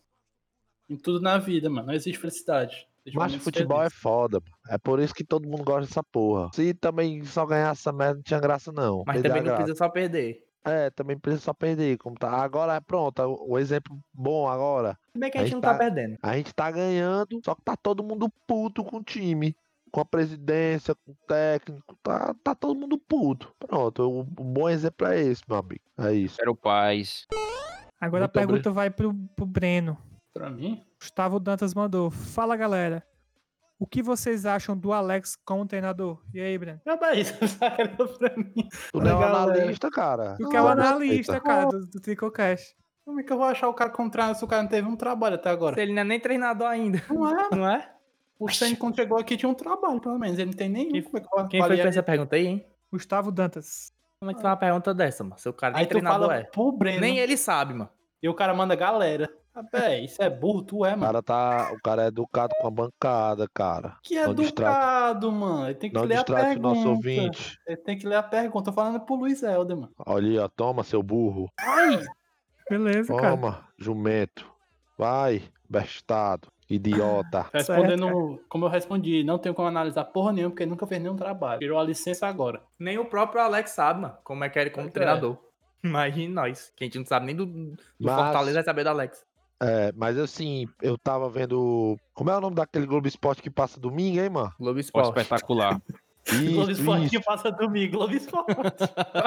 [0.91, 1.87] Em tudo na vida, mano.
[1.87, 2.89] Não existe felicidade.
[3.07, 3.97] Existe Mas futebol felizes.
[3.97, 4.57] é foda, mano.
[4.69, 6.51] É por isso que todo mundo gosta dessa porra.
[6.53, 9.05] Se também só ganhar essa merda, não tinha graça, não.
[9.07, 9.63] Mas Perder também não graça.
[9.63, 10.45] precisa só perder.
[10.65, 11.99] É, também precisa só perder.
[11.99, 12.31] Como tá.
[12.31, 14.97] Agora, pronto, o o exemplo bom agora.
[15.13, 16.17] Se bem que a Aí gente não tá tá- perdendo.
[16.23, 19.55] A gente tá ganhando, só que tá todo mundo puto com o time.
[19.91, 21.97] Com a presidência, com o técnico.
[22.03, 23.53] Tá, tá todo mundo puto.
[23.59, 25.83] Pronto, o, o bom exemplo é esse, meu amigo.
[25.99, 26.37] É isso.
[26.39, 27.27] Quero paz.
[28.01, 29.99] Agora Muito a pergunta vai pro, pro Breno.
[30.33, 33.05] Pra mim, Gustavo Dantas mandou: Fala galera.
[33.83, 36.23] O que vocês acham do Alex como treinador?
[36.33, 36.81] E aí, Breno?
[36.87, 38.69] meu bem, sacou pra mim.
[38.93, 40.37] Tu não é um Legal, analista, cara.
[40.37, 42.77] Tu que é o analista, cara, do, do Tricocast.
[43.05, 44.95] Como é que eu vou achar o cara contra se o cara não teve um
[44.95, 45.75] trabalho até agora?
[45.75, 47.03] Se ele não é nem treinador ainda.
[47.11, 47.49] Não é?
[47.51, 47.91] Não é?
[48.39, 50.39] O Shane, quando chegou aqui, tinha um trabalho, pelo menos.
[50.39, 50.93] Ele não tem nenhum.
[50.93, 52.67] Quem- Como é que eu vou Quem foi que fez essa pergunta aí, hein?
[52.93, 53.93] Gustavo Dantas.
[54.21, 55.41] Como é que foi uma pergunta dessa, mano?
[55.41, 56.45] Seu cara nem Aí tu treinador fala é.
[56.45, 57.01] pro Breno.
[57.01, 57.91] Nem ele sabe, mano.
[58.23, 59.29] E o cara manda galera.
[59.55, 61.03] Ah, véi, isso é burro, tu é, O mano.
[61.03, 63.97] cara, tá, o cara é educado com a bancada, cara.
[64.03, 65.67] Que é não distrai- educado, mano.
[65.67, 66.59] Ele tem que Não ler a o pergunta.
[66.61, 67.59] nosso ouvinte.
[67.67, 68.71] Ele tem que ler a pergunta.
[68.71, 69.93] Tô falando pro Luiz Helder, mano.
[70.07, 70.49] Olha aí, ó.
[70.49, 71.51] Toma, seu burro.
[71.61, 72.03] Ai!
[72.71, 73.31] Beleza, cara.
[73.37, 74.51] Toma, jumento.
[74.97, 76.49] Vai, bestado.
[76.71, 77.47] Idiota.
[77.53, 81.17] Respondendo como eu respondi, não tenho como analisar porra nenhuma, porque ele nunca fez nenhum
[81.17, 81.59] trabalho.
[81.61, 82.63] Tirou a licença agora.
[82.79, 84.91] Nem o próprio Alex sabe, mano, como é que é ele como é.
[84.91, 85.37] treinador.
[85.85, 88.91] Imagine nós, que a gente não sabe nem do, do Mas- Fortaleza vai saber do
[88.91, 89.23] Alex.
[89.63, 91.97] É, mas assim, eu tava vendo.
[92.15, 94.53] Como é o nome daquele Globo Esporte que passa domingo, hein, mano?
[94.59, 95.09] Globo Esporte.
[95.21, 95.81] espetacular.
[96.25, 97.11] Globo Isso, Esporte isso.
[97.11, 98.55] que passa domingo, Globo Esporte.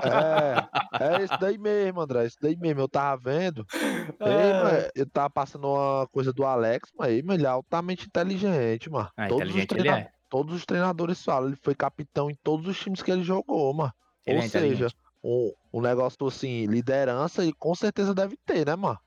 [0.03, 2.25] É, é esse daí mesmo, André.
[2.25, 2.81] Esse daí mesmo.
[2.81, 3.65] Eu tava vendo.
[3.73, 4.63] Ei, É.
[4.63, 9.09] mano, eu tava passando uma coisa do Alex, mas ele é altamente inteligente, mano.
[9.17, 10.09] Ah, todos, os inteligente ele treina- é.
[10.29, 13.93] todos os treinadores falam, ele foi capitão em todos os times que ele jogou, mano.
[14.25, 14.87] Ele Ou é seja,
[15.23, 18.97] um, um negócio assim, liderança, e com certeza deve ter, né, mano?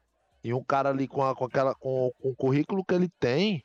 [0.49, 3.63] E um cara ali com, a- com, aquela, com, com o currículo que ele tem,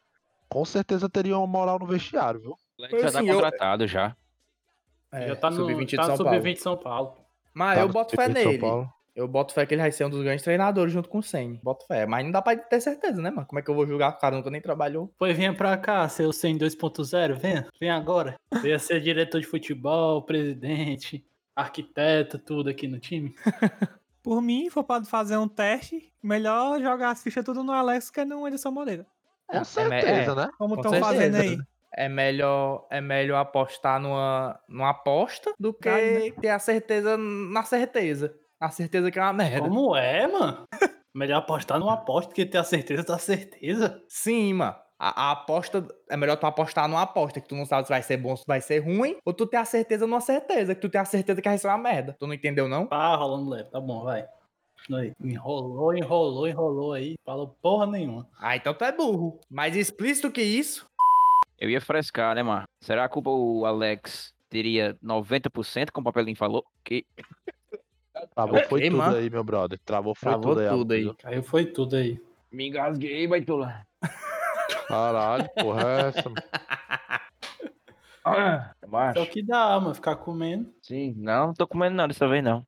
[0.49, 2.57] com certeza teria uma moral no vestiário, viu?
[2.79, 4.15] Alex já tá Assim, eu- contratado já.
[5.11, 6.39] É, Já tá no Sub-20 de tá São no Paulo.
[6.39, 7.17] Sub-20 de São Paulo.
[7.53, 8.59] Mas Tá eu boto fé nele.
[9.15, 11.59] Eu boto fé que ele vai ser um dos grandes treinadores junto com o Senni.
[11.63, 12.07] Boto fé.
[12.07, 13.45] Mas não dá pra ter certeza, né, mano?
[13.45, 14.09] Como é que eu vou julgar?
[14.09, 15.13] O cara nunca nem trabalhou.
[15.19, 18.35] Pois venha pra cá, seu 100 2.0, venha, venha agora.
[18.61, 21.23] Venha ser diretor de futebol, presidente,
[21.55, 23.35] arquiteto, tudo aqui no time.
[24.23, 28.23] Por mim, for pra fazer um teste, melhor jogar as fichas tudo no Alex que
[28.23, 29.05] no Anderson Moreira.
[29.45, 30.35] Com é me- certeza, é.
[30.35, 30.49] né?
[30.57, 31.57] Como Com estão fazendo aí.
[31.95, 37.63] É melhor, é melhor apostar numa, numa aposta do que Vai, ter a certeza na
[37.63, 38.33] certeza.
[38.59, 39.59] A certeza que é uma merda.
[39.67, 40.65] Como é, mano?
[41.13, 44.01] Melhor apostar numa aposta do que ter a certeza da certeza.
[44.07, 44.75] Sim, mano.
[44.99, 45.85] A, a aposta.
[46.09, 48.43] É melhor tu apostar numa aposta que tu não sabe se vai ser bom, se
[48.47, 51.41] vai ser ruim, ou tu ter a certeza numa certeza, que tu tem a certeza
[51.41, 52.15] que vai ser uma merda.
[52.19, 52.87] Tu não entendeu, não?
[52.87, 54.25] Tá rolando leve, tá bom, vai.
[54.93, 57.15] Aí, Enrolou, enrolou, enrolou aí.
[57.25, 58.27] Falou porra nenhuma.
[58.37, 59.39] Ah, então tu é burro.
[59.49, 60.85] Mais explícito que isso.
[61.57, 62.63] Eu ia frescar, né, mano?
[62.81, 66.65] Será que o Alex teria 90%, como o papelinho falou?
[66.83, 67.05] Que
[68.35, 69.15] Travou foi Ok, tudo mano.
[69.15, 69.79] aí, meu brother.
[69.85, 70.69] Travou foi Travou tudo aí.
[70.69, 71.03] tudo aí.
[71.03, 71.15] Alan.
[71.15, 72.21] Caiu foi tudo aí.
[72.51, 73.85] me engasguei, baitola.
[74.87, 76.23] Caralho, porra, é essa?
[78.25, 79.25] Ah, É o macho.
[79.27, 80.73] que dá, mano, ficar comendo.
[80.81, 82.65] Sim, não, não tô comendo nada dessa vez, não.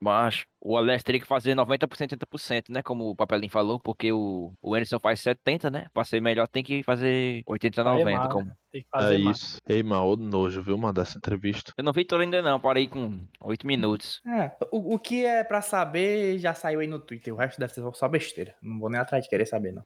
[0.00, 2.82] Macho, o Alex teria que fazer 90%, 80%, né?
[2.82, 5.86] Como o papelinho falou, porque o, o Anderson faz 70%, né?
[5.92, 8.16] Pra ser melhor tem que fazer 80%, Vai 90%.
[8.18, 8.28] mal.
[8.28, 8.52] Como...
[8.70, 9.36] Tem que É fazer mais.
[9.38, 9.58] isso.
[9.66, 11.72] Ei, mano, ô nojo, viu, mano, dessa entrevista.
[11.76, 14.20] Eu não vi tudo ainda não, parei com 8 minutos.
[14.26, 17.32] É, o, o que é pra saber já saiu aí no Twitter.
[17.32, 18.54] O resto deve ser só besteira.
[18.62, 19.82] Não vou nem atrás de querer saber, não.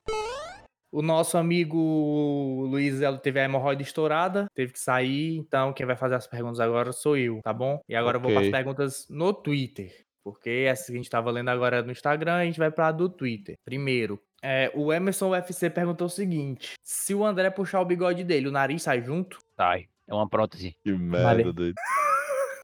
[0.93, 5.97] O nosso amigo Luiz Elo teve a hemorroida estourada, teve que sair, então quem vai
[5.97, 7.81] fazer as perguntas agora sou eu, tá bom?
[7.89, 11.31] E agora eu vou para as perguntas no Twitter, porque essa que a gente tava
[11.31, 13.57] lendo agora no Instagram, a gente vai pra do Twitter.
[13.65, 18.49] Primeiro, é, o Emerson UFC perguntou o seguinte: se o André puxar o bigode dele,
[18.49, 19.39] o nariz sai junto?
[19.57, 20.77] Sai, é uma prótese.
[20.85, 21.53] Que merda, Vale.
[21.55, 21.75] doido.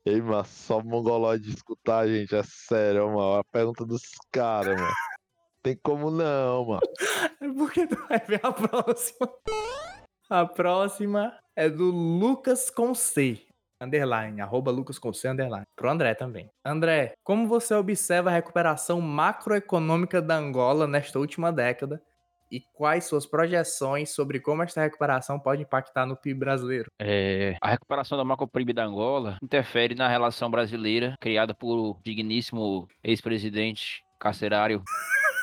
[0.04, 2.34] Ei, mano, só mongolóide de escutar, gente.
[2.34, 3.36] É sério, mano.
[3.36, 4.94] A pergunta dos caras, mano.
[5.62, 6.80] Tem como não, mano.
[7.40, 9.30] É porque tu vai ver a próxima.
[10.28, 13.40] A próxima é do Lucas com C.
[13.80, 15.64] Underline, arroba Lucas com C, underline.
[15.76, 16.50] Pro André também.
[16.64, 22.02] André, como você observa a recuperação macroeconômica da Angola nesta última década?
[22.50, 26.90] E quais suas projeções sobre como esta recuperação pode impactar no PIB brasileiro?
[26.98, 34.02] É, a recuperação da macroprib da Angola interfere na relação brasileira criada por digníssimo ex-presidente
[34.18, 34.82] carcerário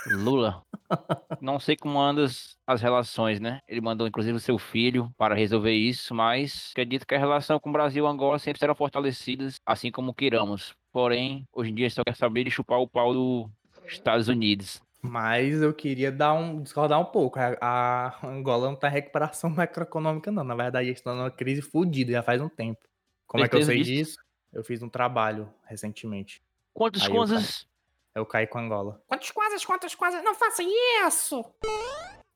[0.08, 0.64] Lula.
[1.41, 2.26] Não sei como andam
[2.68, 3.60] as, relações, né?
[3.68, 7.70] Ele mandou inclusive o seu filho para resolver isso, mas acredito que a relação com
[7.70, 10.76] o Brasil e Angola sempre serão fortalecidas, assim como queiramos.
[10.91, 13.49] Porém, hoje em dia só quer saber de chupar o pau dos
[13.88, 14.82] Estados Unidos.
[15.01, 17.39] Mas eu queria dar um, discordar um pouco.
[17.39, 20.43] A, Angola não tá em recuperação macroeconômica, não.
[20.43, 22.80] Na verdade, eles estão numa crise fodida já faz um tempo.
[23.28, 23.91] Como é que eu sei disso?
[23.91, 24.18] disso?
[24.53, 26.41] Eu fiz um trabalho recentemente.
[26.74, 27.28] Quantas Aí eu
[28.16, 29.01] Eu caí com Angola.
[29.07, 30.24] Quantas coisas, quantas coisas?
[30.24, 31.43] Não faça isso!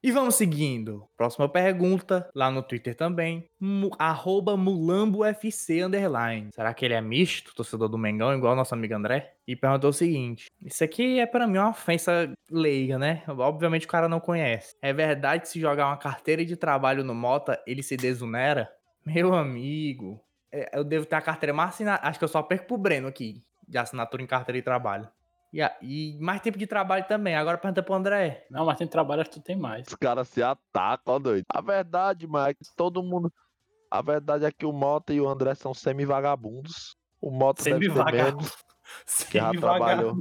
[0.04, 1.08] E vamos seguindo.
[1.18, 3.50] Próxima pergunta, lá no Twitter também.
[3.60, 6.50] Mu arroba MulamboFC underline.
[6.54, 9.34] Será que ele é misto, torcedor do Mengão, igual nosso amigo André?
[9.48, 13.24] E perguntou o seguinte: Isso aqui é pra mim uma ofensa leiga, né?
[13.28, 14.76] Obviamente o cara não conhece.
[14.82, 18.70] É verdade que se jogar uma carteira de trabalho no Mota, ele se desonera?
[19.06, 20.22] Meu amigo,
[20.52, 22.08] é, eu devo ter a carteira mais assinada.
[22.08, 25.10] Acho que eu só perco pro Breno aqui, de assinatura em carteira de trabalho.
[25.52, 27.36] E, a- e mais tempo de trabalho também.
[27.36, 28.46] Agora pergunta pro André.
[28.52, 29.88] Não, mas tem trabalho, acho que tu tem mais.
[29.88, 31.44] Os caras se atacam, ó, doido.
[31.50, 33.34] A verdade, é que todo mundo.
[33.92, 36.96] A verdade é que o Mota e o André são semi-vagabundos.
[37.20, 38.38] O Mota deve ter Semi-vagabundo.
[38.38, 38.58] menos,
[39.32, 40.16] que já trabalhou.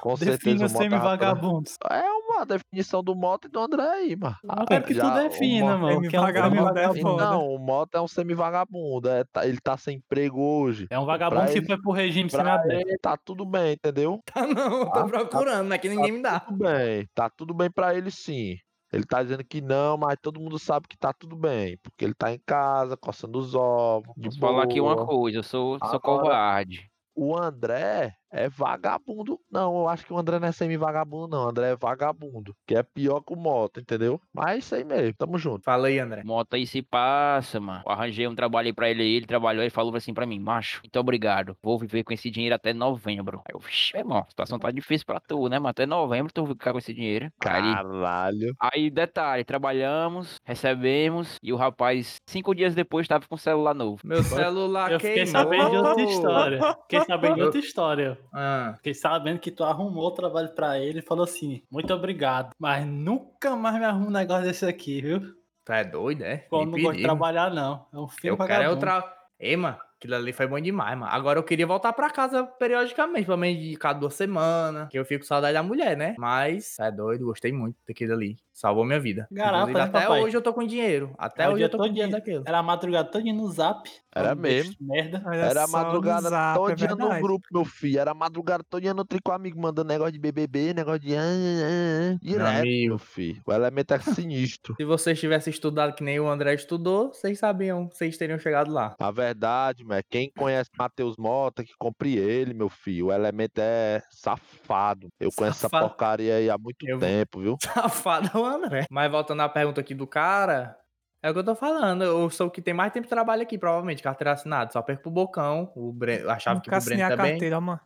[0.00, 1.76] Com Defina tra- semi-vagabundos.
[1.90, 4.36] É uma definição do Mota e do André aí, mano.
[4.42, 5.98] Eu quero que já tu o defina, mano.
[5.98, 7.00] o que é um Semi-vagabundo é semi-vagabundo.
[7.10, 7.30] foda.
[7.30, 9.08] Não, o Mota é um semi-vagabundo.
[9.08, 10.86] é, tá- ele tá sem emprego hoje.
[10.90, 12.88] É um vagabundo Pra que ele- foi pro regime semiaberto.
[12.88, 14.20] ele tá tudo bem, entendeu?
[14.34, 16.40] Tá não, eu Ah, tô procurando, mas que ninguém me dá.
[16.40, 18.56] Tudo bem, tá tudo bem pra ele sim.
[18.92, 22.14] Ele tá dizendo que não, mas todo mundo sabe que tá tudo bem, porque ele
[22.14, 25.88] tá em casa, coçando os ovos, de Vou falar aqui uma coisa, eu sou, sou
[25.88, 26.88] Agora- covarde.
[27.16, 29.38] O André é vagabundo.
[29.50, 31.46] Não, eu acho que o André não é semi-vagabundo, não.
[31.46, 34.20] O André é vagabundo, que é pior que o Mota, entendeu?
[34.32, 35.64] Mas é isso aí mesmo, tamo junto.
[35.64, 36.22] Fala aí, André.
[36.24, 37.82] Mota aí se passa, mano.
[37.86, 40.38] Eu arranjei um trabalho aí pra ele aí, ele trabalhou e falou assim pra mim,
[40.40, 41.56] macho, muito obrigado.
[41.62, 43.38] Vou viver com esse dinheiro até novembro.
[43.46, 45.68] Aí eu, vixi, meu irmão, a situação tá difícil pra tu, né, mano?
[45.68, 47.26] Até novembro tu vai ficar com esse dinheiro.
[47.26, 48.54] Ele- Caralho.
[48.60, 54.00] aí, detalhe, trabalhamos, recebemos, e o rapaz, cinco dias depois, tava com o celular novo.
[54.04, 56.60] Meu celular Eu fiquei sabendo de outra história.
[56.82, 58.18] Fiquei sabendo de outra história.
[58.32, 62.50] Ah, Fiquei sabendo que tu arrumou o trabalho pra ele e falou assim: muito obrigado,
[62.58, 65.20] mas nunca mais me arruma um negócio desse aqui, viu?
[65.64, 66.38] tu é doido, é?
[66.50, 67.86] Pô, não gosto de trabalhar, não.
[67.92, 69.02] É um filho Eu quero é outra.
[69.40, 71.10] Ei, mano, aquilo ali foi bom demais, mano.
[71.10, 74.88] Agora eu queria voltar pra casa periodicamente, pelo menos de cada duas semanas.
[74.90, 76.14] Que eu fico com saudade da mulher, né?
[76.18, 78.36] Mas, é doido, gostei muito daquilo ali.
[78.54, 79.26] Salvou minha vida.
[79.32, 80.22] Garapa, né, até papai?
[80.22, 81.12] hoje eu tô com dinheiro.
[81.18, 82.44] Até É hoje dia eu tô com dinheiro daquilo.
[82.46, 83.90] Era a madrugada todinha no zap.
[84.14, 84.76] Era mesmo.
[84.80, 85.20] Merda.
[85.26, 87.98] Olha Era a madrugada zap, é todinha no grupo, meu filho.
[87.98, 91.16] Era a madrugada todinha no tri com amigo, mandando negócio de BBB, negócio de...
[91.16, 92.18] ah, ah, ah.
[92.22, 93.42] Direto, meu filho.
[93.44, 94.76] O elemento é sinistro.
[94.78, 98.94] Se vocês tivessem estudado que nem o André estudou, vocês sabiam, vocês teriam chegado lá.
[99.00, 103.06] A verdade, mas quem conhece Matheus Mota, que compre ele, meu filho.
[103.06, 105.08] O elemento é safado.
[105.20, 105.88] Eu conheço essa Safado.
[105.88, 107.56] porcaria aí há muito Eu- tempo, viu?
[108.04, 108.86] Safado é o André.
[108.90, 110.76] Mas voltando à pergunta aqui do cara,
[111.22, 112.02] é o que eu tô falando.
[112.04, 114.70] Eu sou o que tem mais tempo de trabalho aqui, provavelmente, carteira assinada.
[114.72, 115.72] Só perco pro Bocão.
[115.74, 116.20] O Bre...
[116.22, 117.30] Eu achava que o Breno assinei a também.
[117.32, 117.80] carteira, mano.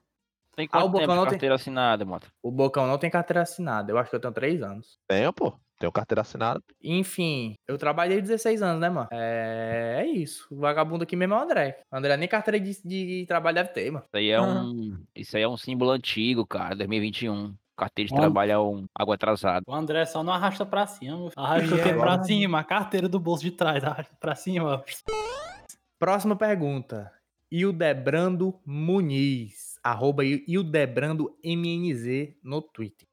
[0.57, 2.27] Tem Ah, o quanto tempo Bocão de não tem- carteira assinada, Mota?
[2.43, 3.93] O Bocão não tem carteira assinada.
[3.93, 4.99] Eu acho que eu tenho três anos.
[5.09, 5.57] Tenho, pô.
[5.79, 6.61] Tenho carteira assinada.
[6.83, 9.09] Enfim, eu trabalhei 16 anos, né, mano?
[9.13, 10.47] É, é isso.
[10.51, 11.81] O vagabundo aqui mesmo é o André.
[11.93, 14.05] O André nem carteira de, de trabalho deve ter, mano.
[14.07, 14.65] Isso aí é Aham.
[14.73, 15.05] um.
[15.15, 17.55] Isso aí é um símbolo antigo, cara, 2021.
[17.77, 18.23] Carteira de Olha.
[18.23, 19.63] trabalho é um água atrasada.
[19.69, 21.17] O André só não arrasta pra cima.
[21.17, 21.41] meu filho.
[21.45, 22.59] Arrasta o quê pra cima?
[22.59, 23.85] A carteira do bolso de trás.
[23.85, 24.83] Arrasta pra cima.
[25.97, 27.13] Próxima pergunta.
[27.53, 29.79] Hildebrando Muniz.
[29.83, 33.07] Arroba Hildebrando MNZ no Twitter.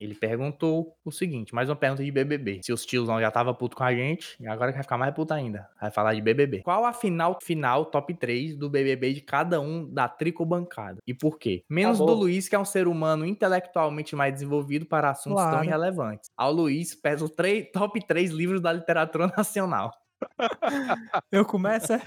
[0.00, 2.60] Ele perguntou o seguinte, mais uma pergunta de BBB.
[2.62, 5.34] Se os tiozão já tava puto com a gente, e agora quer ficar mais puto
[5.34, 5.68] ainda.
[5.80, 6.62] Vai falar de BBB.
[6.62, 10.98] Qual a final, final top 3 do BBB de cada um da tricobancada?
[11.04, 11.64] E por quê?
[11.68, 12.14] Menos Acabou.
[12.14, 15.64] do Luiz, que é um ser humano intelectualmente mais desenvolvido para assuntos tão Claro.
[15.66, 16.30] irrelevantes.
[16.36, 19.92] Ao Luiz, pesa os três- top 3 livros da literatura nacional.
[21.32, 22.02] Eu começo, é?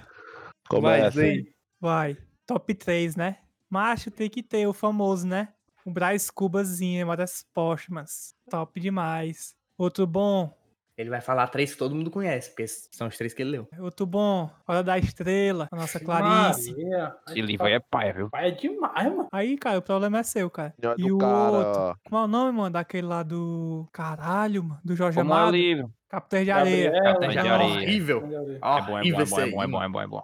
[0.69, 1.11] Começa.
[1.19, 1.51] Vai, aí.
[1.79, 2.17] Vai.
[2.45, 3.37] Top 3, né?
[3.69, 5.49] Macho tem que ter o famoso, né?
[5.85, 8.35] O Braz Cubazinho, Memórias Póstumas.
[8.49, 9.55] Top demais.
[9.77, 10.55] Outro bom.
[10.97, 13.67] Ele vai falar três que todo mundo conhece, porque são os três que ele leu.
[13.79, 14.51] Outro bom.
[14.67, 15.67] Hora da Estrela.
[15.71, 16.71] A nossa Clarice.
[16.71, 17.15] Maria.
[17.27, 18.29] Esse livro aí é paia, viu?
[18.29, 19.27] Pai é demais, mano.
[19.31, 20.75] Aí, cara, o problema é seu, cara.
[20.79, 21.99] Senhora E do o cara, outro.
[22.05, 22.69] Como é o nome, mano?
[22.71, 23.87] Daquele lá do.
[23.91, 24.81] Caralho, mano.
[24.83, 25.55] Do Jorge Como é o Amado.
[25.55, 25.91] livro?
[26.07, 26.91] Capitão de Areia.
[26.91, 27.71] Capitão de Já- Areia.
[27.79, 28.17] Horrível.
[28.17, 30.23] É bom, é bom, é Horrível bom, é bom, é bom, é bom, é bom.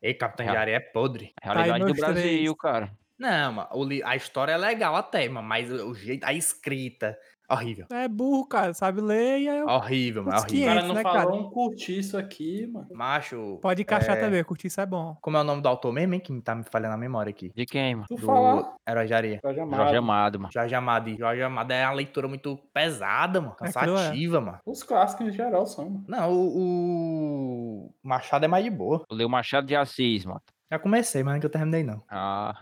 [0.00, 1.32] Ei, Capitão de Areia é podre.
[1.42, 2.52] Realidade do meus Brasil, três.
[2.58, 2.96] cara.
[3.18, 7.16] Não, mano, o li- a história é legal até, mano, mas o jeito, a escrita,
[7.50, 7.86] horrível.
[7.90, 8.74] É burro, cara.
[8.74, 9.66] Sabe ler e eu...
[9.66, 10.64] Horrível, mano, Os horrível.
[10.64, 11.34] O cara 500, não né, falou cara?
[11.34, 12.88] um curtiço aqui, mano.
[12.92, 14.44] Macho, Pode encaixar é, também.
[14.44, 15.16] Curtir isso é bom.
[15.22, 17.50] Como é o nome do autor mesmo, hein, que tá me falhando a memória aqui?
[17.54, 18.06] De quem, mano?
[18.08, 19.40] Tu Do falar, Herói de Areia.
[19.42, 19.76] Jorge Amado.
[19.80, 20.52] Jorge Amado, mano.
[20.52, 21.16] Jorge Amado.
[21.16, 23.94] Jorge Amado é uma leitura muito pesada, mano, É cruel.
[23.94, 24.58] cansativa, mano.
[24.66, 26.04] Os clássicos em geral são, mano.
[26.06, 29.04] Não, o, o Machado é mais de boa.
[29.10, 30.42] Eu li o Machado de Assis, mano.
[30.70, 32.02] Já comecei, mas nunca terminei, não.
[32.10, 32.54] Ah,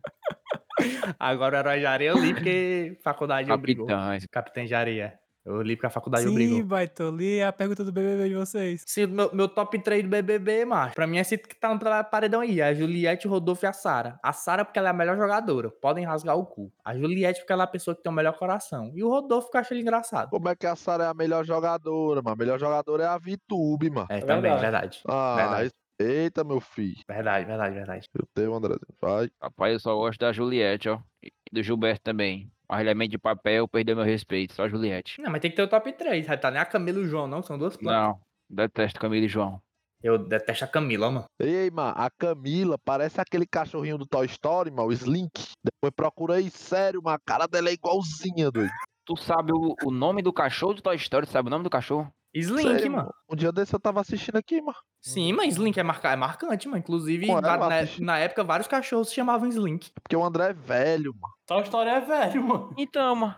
[1.18, 3.86] Agora o Herói de Areia eu li porque faculdade obrigou.
[3.86, 4.26] capitães.
[4.30, 5.18] Capitão de Areia.
[5.44, 6.64] Eu li porque a faculdade Sim, obrigou.
[6.64, 7.38] Baitoli.
[7.38, 8.82] É a pergunta do BBB de vocês.
[8.86, 10.94] Sim, meu, meu top 3 do BBB, macho.
[10.94, 11.78] Pra mim, esse que tá no
[12.10, 12.62] paredão aí.
[12.62, 14.18] A Juliette, o Rodolfo e a Sara.
[14.22, 15.70] A Sara porque ela é a melhor jogadora.
[15.70, 16.72] Podem rasgar o cu.
[16.82, 18.90] A Juliette porque ela é a pessoa que tem o melhor coração.
[18.94, 20.30] E o Rodolfo que eu acho ele engraçado.
[20.30, 22.34] Como é que a Sara é a melhor jogadora, mano?
[22.34, 24.06] A melhor jogadora é a Vitube, mano.
[24.08, 24.60] É, também, verdade.
[24.62, 25.02] verdade.
[25.06, 25.70] Ah, Verdade.
[25.98, 27.02] Eita, meu filho.
[27.08, 28.08] Verdade, verdade, verdade.
[28.14, 28.74] Eu tenho, André.
[29.00, 29.30] Vai.
[29.42, 31.00] Rapaz, eu só gosto da Juliette, ó.
[31.22, 32.50] E do Gilberto também.
[32.68, 34.54] Mas ele é meio de papel, perdeu meu respeito.
[34.54, 35.20] Só a Juliette.
[35.20, 36.26] Não, mas tem que ter o top 3.
[36.40, 37.42] Tá nem a Camila e o João, não.
[37.42, 38.02] São duas plantas.
[38.02, 39.60] Não, detesto Camila e João.
[40.02, 41.24] Eu detesto a Camila, mano.
[41.40, 45.32] Ei, mano, a Camila parece aquele cachorrinho do Toy Story, mano, o Slink.
[45.64, 48.70] Depois procura aí, sério, mano, a cara dela é igualzinha, doido.
[49.06, 51.26] Tu sabe o, o nome do cachorro do Toy Story?
[51.26, 52.12] Tu sabe o nome do cachorro?
[52.34, 53.14] Slink, Sério, mano.
[53.30, 54.76] Um dia desse eu tava assistindo aqui, mano.
[55.00, 56.10] Sim, mas Slink é, marca...
[56.10, 56.78] é marcante, mano.
[56.78, 58.02] Inclusive, eu na, assisti.
[58.02, 59.92] na época, vários cachorros se chamavam Slink.
[60.02, 61.34] Porque o André é velho, mano.
[61.46, 62.74] Tal história é velho, mano.
[62.76, 63.36] Então, mano.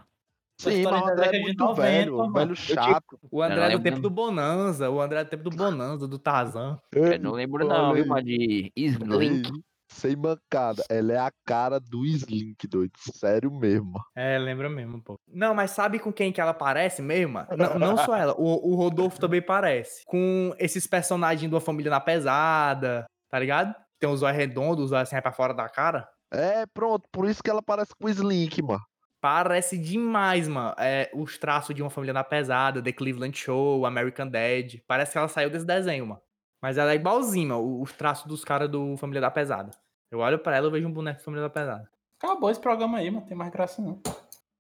[0.59, 2.33] Sim, história mas o da André é muito 90, velho, mano.
[2.33, 3.19] velho chato.
[3.31, 4.03] O André é do lembro tempo não.
[4.03, 4.91] do Bonanza.
[4.91, 6.81] O André é do tempo do Bonanza, do Tarzan.
[6.93, 8.23] Eu não lembro não, viu, mano?
[8.23, 9.51] De Slink.
[9.97, 12.93] Sem mancada, ela é a cara do Slink, doido.
[13.15, 13.95] Sério mesmo.
[14.15, 15.19] É, lembra mesmo, pô.
[15.27, 17.35] Não, mas sabe com quem que ela parece mesmo?
[17.35, 17.49] mano?
[17.57, 20.03] Não, não só ela, o, o Rodolfo também parece.
[20.07, 23.75] Com esses personagens de uma família na pesada, tá ligado?
[23.99, 26.07] Tem os olhos redondos, os olhos assim pra fora da cara.
[26.33, 28.83] É, pronto, por isso que ela parece com o Slink, mano.
[29.21, 30.75] Parece demais, mano.
[30.79, 34.75] É, os traços de uma família na pesada, The Cleveland Show, American Dad.
[34.87, 36.21] Parece que ela saiu desse desenho, mano.
[36.63, 39.71] Mas ela é igualzinha, mano, o- os traços dos caras do Família da Pesada.
[40.11, 41.89] Eu olho pra ela e vejo um boneco de Família da Pesada.
[42.23, 43.27] Acabou esse programa aí, mano.
[43.27, 44.01] Tem mais graça não.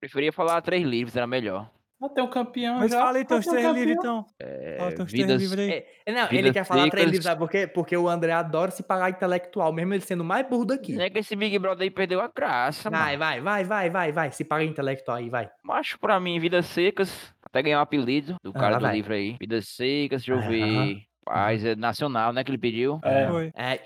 [0.00, 1.70] Preferia falar três livros, era melhor.
[2.02, 3.00] Ah, tem um campeão Mas já.
[3.00, 4.26] fala aí, tem Ah, os três livros, então.
[4.38, 5.86] É, tem vidas, livros aí.
[6.04, 7.66] É, não, ele quer falar três livros, sabe por quê?
[7.66, 10.92] Porque o André adora se pagar intelectual, mesmo ele sendo mais burro daqui.
[10.94, 13.18] Não é que esse Big Brother aí perdeu a graça, Vai, mano.
[13.18, 14.30] vai, vai, vai, vai, vai.
[14.32, 15.48] Se paga intelectual aí, vai.
[15.64, 18.94] Macho, pra mim, Vidas Secas, até ganhar um apelido do Ah, cara lá do vai.
[18.96, 19.36] livro aí.
[19.40, 21.02] Vidas Secas, deixa eu Aham, ver.
[21.24, 23.00] Paz, é nacional, né, que ele pediu.
[23.02, 23.26] É.
[23.26, 23.50] Foi.
[23.56, 23.80] É,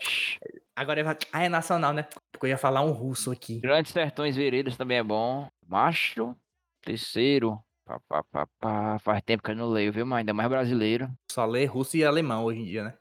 [0.81, 1.16] agora vai.
[1.33, 2.07] Ah, é nacional, né?
[2.33, 3.61] Porque eu ia falar um russo aqui.
[3.61, 5.49] Grandes Sertões Veredas também é bom.
[5.66, 6.35] Macho,
[6.83, 7.62] terceiro.
[7.85, 8.99] Pá, pá, pá, pá.
[8.99, 11.11] Faz tempo que eu não leio, viu, mas ainda mais brasileiro.
[11.31, 12.95] Só lê russo e alemão hoje em dia, né?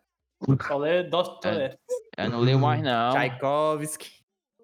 [0.68, 1.80] Só lê Dostoiévski.
[2.18, 3.12] Eu não leio mais, não.
[3.12, 4.19] Tchaikovsky,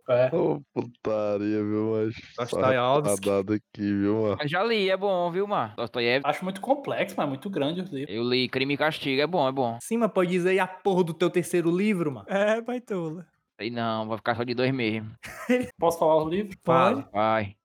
[0.08, 0.36] É.
[0.36, 2.16] Ô, putaria, viu, mas.
[2.38, 3.30] Dostoiévski.
[3.30, 4.38] Aqui, viu, mano.
[4.40, 5.74] Mas já li, é bom, viu, mano?
[5.76, 6.30] Dostoiévski.
[6.30, 8.16] Acho muito complexo, mas muito grande os livros.
[8.16, 9.80] Eu li Crime e Castigo, é bom, é bom.
[9.82, 12.28] Sim, mas pode dizer aí a porra do teu terceiro livro, mano.
[12.30, 13.26] É, Baitola.
[13.60, 15.16] Sei não, vai ficar só de dois mesmo.
[15.80, 16.56] Posso falar os livros?
[16.64, 17.10] Fala.
[17.12, 17.56] Vai.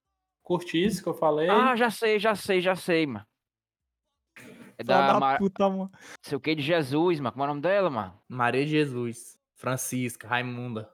[0.42, 1.48] Curtiço, que eu falei.
[1.48, 3.26] Ah, já sei, já sei, já sei, mano.
[4.78, 5.38] É da da Mar...
[5.38, 5.90] puta, mano.
[6.22, 7.32] sei o que de Jesus, mano.
[7.32, 8.18] Como é o nome dela, mano?
[8.26, 10.90] Maria de Jesus, Francisca, Raimunda.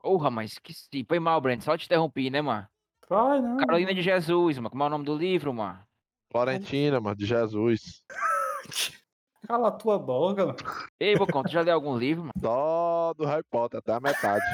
[0.00, 1.62] Porra, mas que se foi mal, Breno.
[1.62, 2.66] Só te interrompi, né, mano?
[3.08, 3.56] Vai, não.
[3.58, 4.70] Carolina de Jesus, mano.
[4.70, 5.78] Como é o nome do livro, mano?
[6.32, 8.02] Florentina, mano, de Jesus.
[9.46, 10.58] Cala a tua boca, mano.
[11.00, 12.32] Ei, Bocão, tu já leu algum livro, mano?
[12.40, 14.44] Só do Harry Potter, até a metade.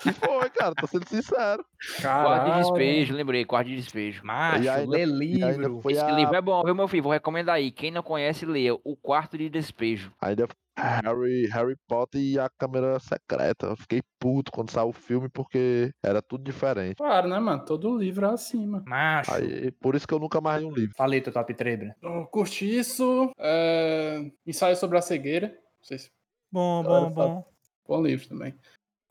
[0.00, 0.74] que foi, cara?
[0.74, 1.64] Tô sendo sincero.
[2.00, 2.62] Quarto de Caralho.
[2.62, 4.24] despejo, lembrei, quarto de despejo.
[4.24, 5.80] Macho, ainda- lê livro.
[5.80, 6.10] foi Esse a...
[6.10, 7.04] livro é bom, viu, meu filho?
[7.04, 7.70] Vou recomendar aí.
[7.70, 10.12] Quem não conhece, leia O Quarto de Despejo.
[10.20, 10.46] Ainda
[10.78, 13.66] Harry, Harry Potter e a câmera secreta.
[13.66, 16.96] Eu fiquei puto quando saiu o filme porque era tudo diferente.
[16.96, 17.64] Claro, né, mano?
[17.64, 18.84] Todo livro é assim, mano.
[18.86, 19.32] Macho.
[19.34, 20.94] Aí, por isso que eu nunca mais li um livro.
[20.96, 21.94] Falei teu top 3, Breno.
[22.02, 23.30] Eu curti isso.
[23.38, 24.30] É...
[24.46, 25.48] Ensaio sobre a cegueira.
[25.48, 26.10] Não sei se
[26.50, 27.44] Bom, Claro, bom, bom.
[27.86, 28.54] bom livro também.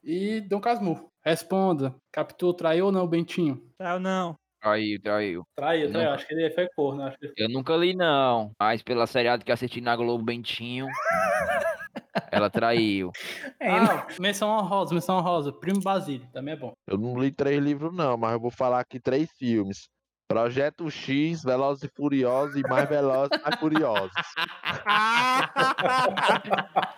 [0.03, 1.09] E Dom Casmurro.
[1.23, 1.95] Responda.
[2.11, 3.63] Capitu traiu ou não, Bentinho?
[3.77, 4.35] Traiu não.
[4.61, 4.99] Aí.
[4.99, 5.45] Traiu,
[5.85, 5.91] Não.
[5.91, 6.11] traiu.
[6.11, 7.03] Acho que ele foi corno.
[7.03, 7.33] Acho que...
[7.35, 8.51] Eu nunca li, não.
[8.59, 10.87] Mas pela seriado que assisti na Globo Bentinho,
[12.31, 13.11] ela traiu.
[13.59, 15.51] Ah, menção honrosa, menção honrosa.
[15.51, 16.73] Primo Basílio, também é bom.
[16.87, 19.89] Eu não li três livros, não, mas eu vou falar aqui três filmes.
[20.31, 24.11] Projeto X, Velozes e Furiosos e mais Velozes e mais Furiosos.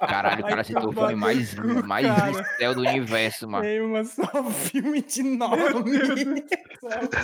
[0.07, 1.55] Caralho, o cara citou o filme mais,
[1.85, 2.43] mais cara.
[2.57, 3.65] céu do universo, mano.
[3.65, 5.57] Ei, mas só filme de nome.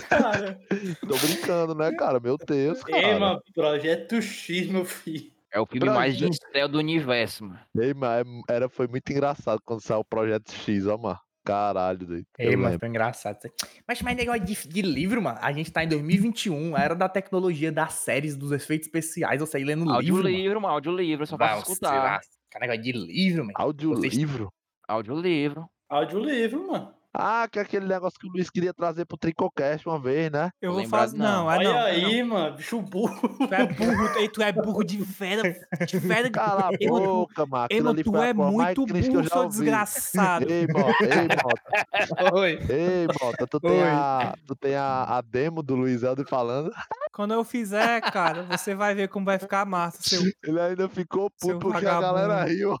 [0.08, 0.58] Cara,
[1.00, 2.18] Tô brincando, né, cara?
[2.18, 3.18] Meu Deus, Ei, cara.
[3.18, 5.30] mano, Projeto X, meu filho.
[5.52, 7.58] É o filme mais de céu do universo, mano.
[7.76, 11.18] Ei, mas era, foi muito engraçado quando saiu o Projeto X, ó, mano.
[11.50, 12.26] Caralho, doido.
[12.38, 13.36] Ei, Eu mas foi engraçado.
[13.38, 13.52] isso aí.
[13.86, 15.38] Mas, mas negócio de, de livro, mano.
[15.42, 19.40] A gente tá em 2021, a era da tecnologia, das séries, dos efeitos especiais.
[19.40, 19.94] Eu saí lendo livro.
[19.94, 20.26] mano.
[20.26, 20.74] Audiolivro, mano.
[20.74, 22.20] Audiolivro, só sei escutar.
[22.50, 23.54] cara, negócio de livro, mano.
[23.56, 24.52] Audiolivro?
[24.88, 25.66] Audiolivro.
[25.88, 26.99] Audiolivro, mano.
[27.12, 30.50] Ah, que é aquele negócio que o Luiz queria trazer pro Tricocast uma vez, né?
[30.62, 31.18] eu vou fazer.
[31.18, 31.46] Não, não.
[31.46, 31.76] Olha não.
[31.78, 32.56] é aí, mano.
[32.56, 33.36] Bicho burro.
[33.40, 33.48] não.
[33.48, 35.42] Tu é burro, ei, tu é burro de fera.
[35.86, 36.30] De fera.
[36.30, 37.66] Cala a boca, mano.
[37.68, 39.48] Ei, tu é muito cringe que eu burro, ouvi.
[39.58, 40.46] desgraçado.
[40.48, 42.34] Ei, Mota, ei, Mota.
[42.36, 42.58] Oi.
[42.68, 43.88] Ei, Mota, tu tem, Oi.
[43.88, 46.70] a, tu tem a, a demo do Luiz Helder falando.
[47.12, 50.22] Quando eu fizer, cara, você vai ver como vai ficar massa, seu.
[50.44, 52.54] Ele ainda ficou Seu puto porque a galera vagabundo.
[52.54, 52.76] riu.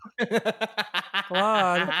[1.28, 1.88] Claro.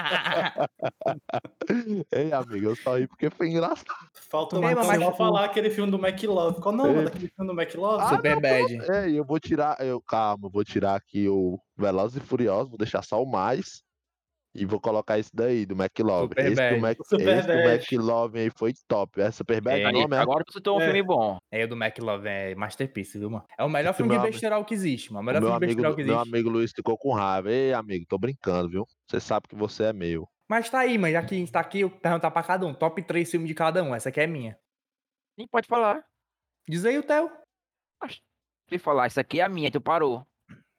[2.24, 3.84] Ei, amigo, eu só ri porque foi engraçado.
[4.14, 6.60] Falta mas- só falar aquele filme do McLove.
[6.60, 7.04] Qual o nome Ei.
[7.04, 8.02] daquele filme do McLove?
[8.02, 8.72] Ah, Super bad.
[9.06, 9.76] Ei, eu vou tirar.
[9.80, 13.82] Eu, calma, eu vou tirar aqui o Velozes e Furiosos, vou deixar só o mais.
[14.52, 16.30] E vou colocar esse daí, do McLove.
[16.30, 16.80] Super Esse, do, bad.
[16.80, 17.68] Mac, Super esse do bad.
[17.94, 19.20] McLove aí foi top.
[19.20, 20.18] É Super Bad É, o nome, é?
[20.18, 20.86] agora tu citou um É.
[20.86, 21.38] filme bom.
[21.52, 23.44] É, o do McLove é masterpiece, viu, mano?
[23.56, 25.20] É o melhor Esse filme de meu besteirol que existe, mano.
[25.20, 26.34] O O melhor meu filme de amigo, besteirol que meu existe.
[26.34, 27.48] amigo Luiz ficou com raiva.
[27.52, 28.84] Ei, amigo, tô brincando, viu?
[29.08, 30.28] Você sabe que você é meu.
[30.50, 30.98] Mas tá aí.
[31.12, 32.74] Já que a gente tá aqui, eu perguntar pra cada um.
[32.74, 33.94] Top 3 filmes de cada um.
[33.94, 34.58] Essa aqui é minha.
[35.38, 36.04] Nem pode falar.
[36.68, 37.30] Diz aí o Theo.
[38.68, 40.26] Se falar, isso aqui é a minha, tu parou.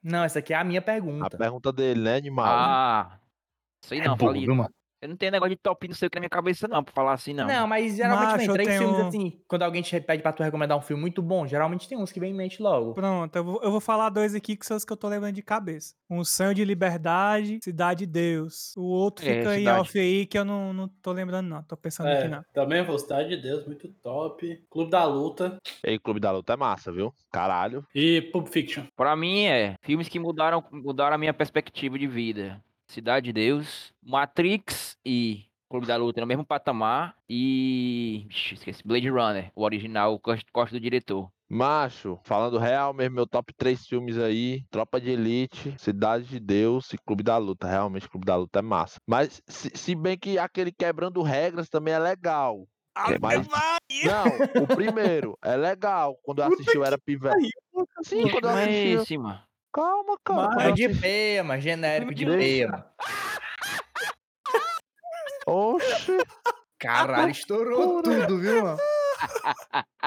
[0.02, 1.38] Não, essa aqui é a minha A pergunta.
[1.38, 2.46] pergunta dele, né, animal?
[2.46, 3.20] Ah.
[3.82, 4.46] Isso aí É não, burro, falei.
[4.46, 4.74] mano?
[5.02, 6.94] Eu não tenho negócio de top não sei o que na minha cabeça, não, pra
[6.94, 7.44] falar assim, não.
[7.46, 9.40] Não, mas geralmente Macho, vem três tenho- filmes assim.
[9.48, 12.20] Quando alguém te pede pra tu recomendar um filme muito bom, geralmente tem uns que
[12.20, 12.94] vem em mente logo.
[12.94, 15.34] Pronto, eu vou, eu vou falar dois aqui que são os que eu tô lembrando
[15.34, 15.92] de cabeça.
[16.08, 18.72] Um Sonho de Liberdade, Cidade de Deus.
[18.76, 21.62] O outro É, fica em off aí que eu não, não tô lembrando, não.
[21.64, 22.44] Tô pensando aqui, É, não.
[22.54, 24.62] também vou Cidade de Deus, muito top.
[24.70, 27.12] Clube da Luta Ei, Clube da Luta é massa, viu?
[27.32, 27.84] Caralho.
[27.92, 28.84] e Pulp Fiction.
[28.94, 32.60] Pra mim é filmes que mudaram, mudaram a minha perspectiva de vida.
[32.92, 39.08] Cidade de Deus, Matrix e Clube da Luta no mesmo patamar e Ixi, esqueci, Blade
[39.08, 41.30] Runner, o original, o corte do diretor.
[41.48, 46.92] Macho, falando real mesmo, meu top 3 filmes aí, Tropa de Elite, Cidade de Deus
[46.92, 47.66] e Clube da Luta.
[47.66, 48.98] Realmente, Clube da Luta é massa.
[49.06, 52.66] Mas, se, se bem que aquele Quebrando Regras também é legal.
[53.20, 53.46] Mas,
[54.04, 56.18] não, o primeiro é legal.
[56.22, 57.48] Quando eu assisti, eu era pivete.
[58.02, 58.88] Sim, quando eu é assisti.
[58.88, 59.40] esse, mano.
[59.72, 60.48] Calma, cara.
[60.48, 61.60] quando É de peia, mano.
[61.60, 62.84] Genérico de mano.
[65.46, 66.16] Oxe,
[66.78, 68.78] Caralho, estourou tudo, viu, mano?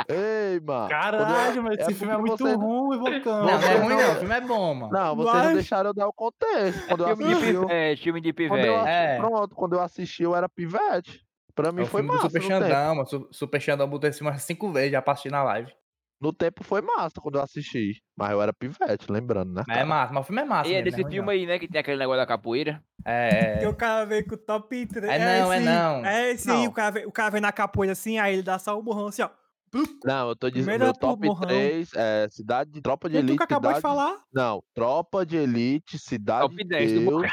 [0.10, 0.90] ei, mano.
[0.90, 3.46] Caralho, mas é esse filme é muito você- ruim, Bocão.
[3.46, 4.12] Não, não é ruim não.
[4.12, 4.92] O filme é bom, mano.
[4.94, 6.88] Não, vocês Mas- não deixaram eu dar o contexto.
[6.88, 7.62] Quando eu Filme de assisti, eu...
[7.62, 8.88] pivete, filme de Quando eu, pivete.
[8.90, 9.18] É.
[9.18, 11.26] Pronto, quando eu assisti, eu era pivete.
[11.54, 12.24] Pra mim É foi massa.
[12.24, 12.42] Super.
[12.42, 13.08] Xandão, mano.
[13.08, 15.72] Su- Super Xandão botou esse umas cinco vezes já pra assistir na live.
[16.20, 18.02] No tempo foi massa quando eu assisti.
[18.18, 19.64] Mas eu era pivete, lembrando, né?
[19.68, 20.70] Mas é massa, mas o filme é massa.
[20.70, 22.82] E é desse ruim, filme aí, né, que tem aquele negócio da capoeira.
[23.04, 23.70] É, Porque é.
[23.70, 25.12] o cara veio com o top 3.
[25.12, 26.06] É não, é não.
[26.06, 26.70] É esse aí, Não.
[26.70, 29.08] o cara, vem, o cara vem na capoeira assim, aí ele dá só o borrão
[29.08, 29.30] assim, ó.
[30.06, 31.48] Não, eu tô dizendo, Primeiro meu é top Morrão.
[31.48, 33.38] 3 é Cidade de Tropa de E tu Elite.
[33.38, 33.96] que acabou de Cidade...
[33.96, 34.22] falar.
[34.34, 37.32] Não, Tropa de Elite, Cidade Top de 10 do Deus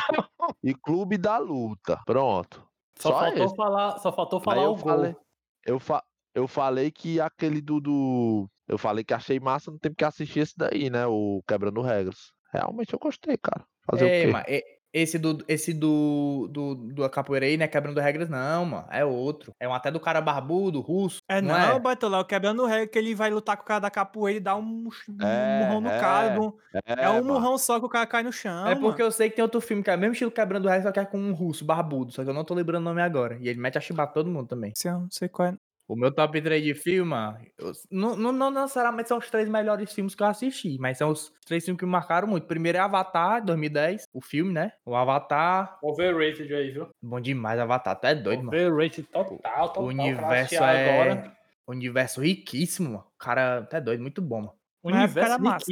[0.64, 2.00] e Clube da Luta.
[2.04, 2.66] Pronto.
[2.98, 3.54] Só, Só faltou esse.
[3.56, 4.82] falar, só faltou Aí falar eu o gol.
[4.82, 5.16] falei,
[5.64, 6.02] eu, fa...
[6.34, 8.50] eu falei que aquele do, do.
[8.72, 11.06] Eu falei que achei massa no tempo que assisti esse daí, né?
[11.06, 12.32] O Quebrando Regras.
[12.50, 13.62] Realmente eu gostei, cara.
[13.84, 14.64] Fazer Ei, o quê?
[14.90, 17.68] esse do, esse do, do, do capoeira aí, né?
[17.68, 18.86] Quebrando regras, não, mano.
[18.90, 19.52] É outro.
[19.60, 21.18] É um até do cara barbudo, russo.
[21.28, 21.78] É não, não, é?
[21.78, 24.56] Baitola, o quebrando regra que ele vai lutar com o cara da capoeira e dá
[24.56, 26.40] um, um É, murrão no é, cara.
[26.40, 26.52] um-
[26.86, 27.24] É, um mano.
[27.34, 28.66] murrão só que o cara cai no chão.
[28.66, 29.04] É porque mano.
[29.04, 31.00] eu sei que tem outro filme que é o mesmo estilo quebrando regras, só que
[31.00, 32.12] é com um russo barbudo.
[32.12, 33.36] Só que eu não tô lembrando o nome agora.
[33.38, 34.72] E ele mete a chibata todo mundo também.
[34.74, 35.56] Esse eu não sei qual é.
[35.92, 37.12] O meu top 3 de filme,
[37.58, 41.10] eu- não, não, não necessariamente são os três melhores filmes que eu assisti, mas são
[41.10, 42.46] os três filmes que me marcaram muito.
[42.46, 44.72] Primeiro é Avatar, 2010, o filme, né?
[44.86, 46.88] O Avatar, Overrated aí, viu?
[47.02, 48.56] bom demais, Avatar, tu é doido, mano.
[48.56, 49.82] Overrated total, total.
[49.82, 51.04] O universo é.
[51.04, 51.36] Agora.
[51.68, 53.04] Universo riquíssimo, mano.
[53.14, 54.54] O cara, tu é doido, muito bom, mano.
[54.82, 55.66] O universo era massa.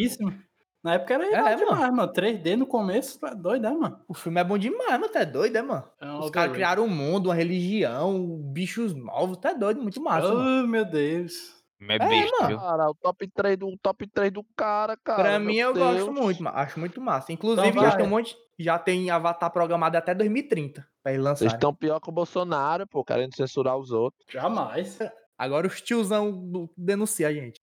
[0.82, 1.74] Na época era É, irado mano.
[1.74, 2.12] demais, mano.
[2.12, 4.00] 3D no começo, tu é doido, né, mano?
[4.08, 5.08] O filme é bom demais, mano.
[5.08, 5.84] Tu é doido, é, mano?
[6.00, 9.36] É um Os caras criaram um mundo, uma religião, bichos novos.
[9.36, 10.64] Tu é doido, muito massa, mano.
[10.64, 11.58] Oh, meu Deus.
[11.82, 12.48] É É, besta, mano.
[12.48, 12.58] viu?
[12.58, 15.22] Cara, o top 3 do, o top 3 do cara, cara.
[15.22, 15.96] Pra mim, eu Deus.
[15.98, 16.56] gosto muito, mano.
[16.56, 17.32] Acho muito massa.
[17.32, 18.36] Inclusive, Então já tem um monte.
[18.58, 21.44] Já tem Avatar programado até 2030 pra ele lançar.
[21.44, 24.22] Eles estão pior que o Bolsonaro, pô, querendo censurar os outros.
[24.30, 24.98] Jamais.
[25.38, 27.58] Agora os tiozão denuncia a gente.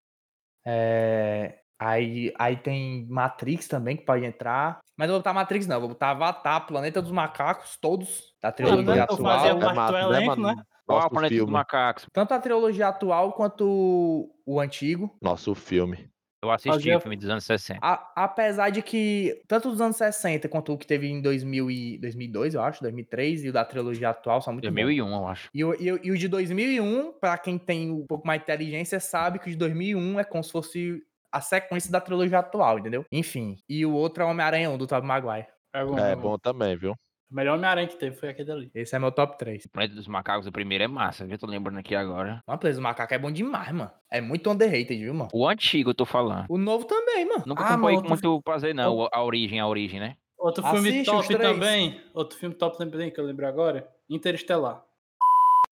[0.66, 1.60] É.
[1.80, 4.80] Aí, aí tem Matrix também que pode entrar.
[4.98, 5.80] Mas eu vou botar Matrix, não.
[5.80, 9.00] Vou botar Avatar, Planeta dos Macacos, todos da trilogia né?
[9.00, 9.18] Eu atual.
[9.40, 10.56] fazia parte do massa, elenco, né?
[10.86, 12.08] Qual o planeta dos macacos?
[12.14, 15.14] Tanto a trilogia atual quanto o, o antigo.
[15.22, 16.10] Nosso filme.
[16.42, 17.80] Eu assisti Fazia- o filme dos anos 60.
[17.82, 21.98] A- apesar de que, tanto dos anos 60 quanto o que teve em 2000 e
[21.98, 24.74] 2002, eu acho, 2003, e o da trilogia atual são muito bons.
[24.76, 25.50] 2001, eu acho.
[25.54, 28.44] E o, e, o- e o de 2001, pra quem tem um pouco mais de
[28.46, 31.02] inteligência, sabe que o de 2001 é como se fosse
[31.32, 33.06] a sequência da trilogia atual, entendeu?
[33.12, 33.56] Enfim.
[33.70, 35.48] E o outro é Homem-Aranha 1, do Tobey Maguire.
[35.74, 35.98] É bom.
[36.00, 36.94] É bom também, viu?
[37.30, 38.72] O melhor Homem-Aranha que teve foi aquele ali.
[38.74, 39.66] Esse é meu top 3.
[39.66, 41.38] O planeta dos macacos, o primeiro é massa, viu?
[41.38, 42.42] Tô lembrando aqui agora.
[42.48, 43.92] Uma Plays do Macaco é bom demais, mano.
[44.10, 45.30] É muito underrated, viu, mano?
[45.34, 46.46] O antigo, eu tô falando.
[46.50, 47.44] O novo também, mano.
[47.46, 48.96] Nunca Ah, acompanhei com outro- muito prazer, não.
[48.96, 50.16] o- A origem, a origem, né?
[50.40, 51.42] Outro filme Assiste top três.
[51.42, 52.02] também.
[52.14, 53.86] Outro filme top também que eu lembro agora.
[54.10, 54.82] Interestelar.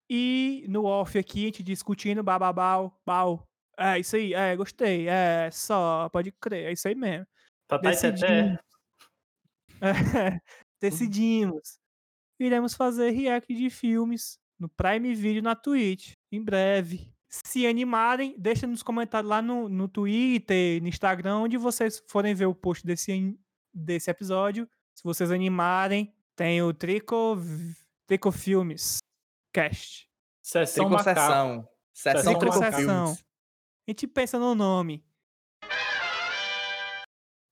[0.09, 3.45] E no off aqui, a gente discutindo, bababau, bau.
[3.81, 5.09] É, isso aí, é, gostei.
[5.09, 7.27] É, só, pode crer, é isso aí mesmo.
[7.67, 8.21] Tatá e Decidimos.
[8.21, 8.61] Teté.
[9.83, 10.39] É,
[10.79, 11.79] decidimos.
[12.39, 17.11] Iremos fazer react de filmes no Prime Video na Twitch, em breve.
[17.31, 22.45] Se animarem, deixa nos comentários lá no, no Twitter, no Instagram, onde vocês forem ver
[22.45, 23.39] o post desse,
[23.73, 24.69] desse episódio.
[24.95, 27.39] Se vocês animarem, tem o Trico,
[28.07, 28.99] Trico Filmes
[29.51, 30.07] Cast.
[30.43, 30.89] Sessão.
[30.89, 31.69] Tricocessão.
[31.95, 32.71] Sessão Sessão Tricocessão.
[32.71, 33.30] Tricofilmes.
[33.87, 35.05] A gente pensa no nome.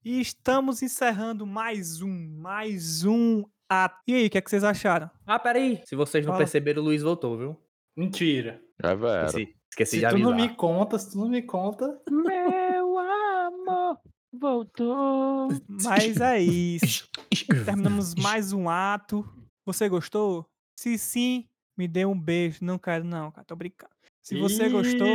[0.05, 4.01] E estamos encerrando mais um, mais um ato.
[4.07, 5.11] E aí, o que, é que vocês acharam?
[5.26, 5.83] Ah, peraí.
[5.85, 6.45] Se vocês não Fala.
[6.45, 7.57] perceberam, o Luiz voltou, viu?
[7.97, 8.62] Mentira.
[8.83, 9.26] É, velho.
[9.26, 10.31] Esqueci, esqueci Se de tu avisar.
[10.31, 12.01] não me conta, se tu não me conta.
[12.11, 13.99] Meu amor
[14.33, 15.49] voltou.
[15.68, 17.09] Mas é isso.
[17.64, 19.29] Terminamos mais um ato.
[19.66, 20.47] Você gostou?
[20.79, 22.59] Se sim, me dê um beijo.
[22.62, 23.45] Não quero, não, cara.
[23.45, 23.93] Tô brincando.
[24.29, 25.07] Se você gostou,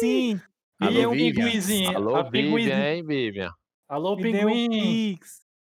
[0.00, 0.40] sim,
[0.80, 1.44] me Alô, dê um Vivian.
[1.44, 1.94] pinguinzinho.
[1.94, 2.82] Alô, a Vivian, pinguinzinho.
[2.82, 3.52] hein, Vivian?
[3.86, 5.18] Alô, um pinguim.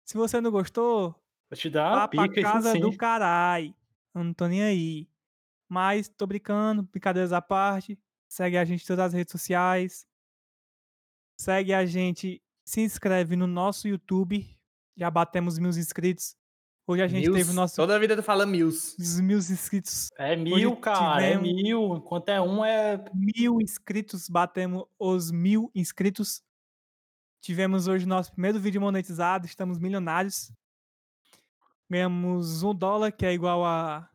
[0.06, 1.16] Se você não gostou,
[1.50, 2.80] Vou te dar vá pra pica, isso casa sim.
[2.80, 3.74] do carai.
[4.14, 5.10] Eu não tô nem aí.
[5.68, 7.98] Mas tô brincando, brincadeiras à parte.
[8.30, 10.06] Segue a gente em todas as redes sociais.
[11.36, 14.48] Segue a gente, se inscreve no nosso YouTube.
[14.96, 16.36] Já batemos mil inscritos.
[16.86, 17.38] Hoje a gente Mills.
[17.40, 20.10] teve o nosso Toda a vida tu fala os mil inscritos.
[20.18, 21.24] É mil, cara.
[21.24, 21.96] É tivemos- mil.
[21.96, 23.04] Enquanto é um, é.
[23.14, 26.42] Mil inscritos, batemos os mil inscritos.
[27.42, 30.52] Tivemos hoje nosso primeiro vídeo monetizado, estamos milionários.
[31.90, 34.10] Ganhamos um dólar, que é igual a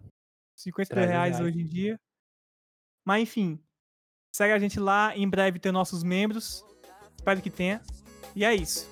[0.56, 1.46] 50 300 reais reais.
[1.46, 2.00] hoje em dia.
[3.04, 3.62] Mas enfim,
[4.34, 5.16] segue a gente lá.
[5.16, 6.62] Em breve tem nossos membros.
[7.16, 7.80] Espero que tenha.
[8.36, 8.86] E é isso.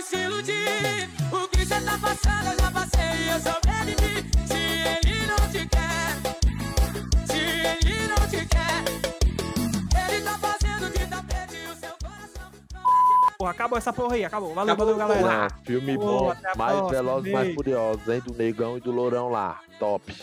[0.00, 1.10] chega de se iludir.
[1.32, 4.30] O que cê tá passando, eu já passei e eu sobrevivi.
[4.46, 4.54] Se
[5.06, 11.74] ele não te quer, se ele não te quer, ele tá fazendo de tapete o
[11.76, 12.50] seu coração.
[13.38, 14.54] Pô, acabou essa porra aí, acabou.
[14.54, 15.48] Valeu, Acabou, valeu, galera.
[15.48, 16.26] Porra, filme Pô, bom.
[16.26, 17.54] Mais próxima, velozes, mais beijo.
[17.56, 18.22] furiosos, hein?
[18.26, 19.60] Do negão e do lourão lá.
[19.78, 20.14] Top.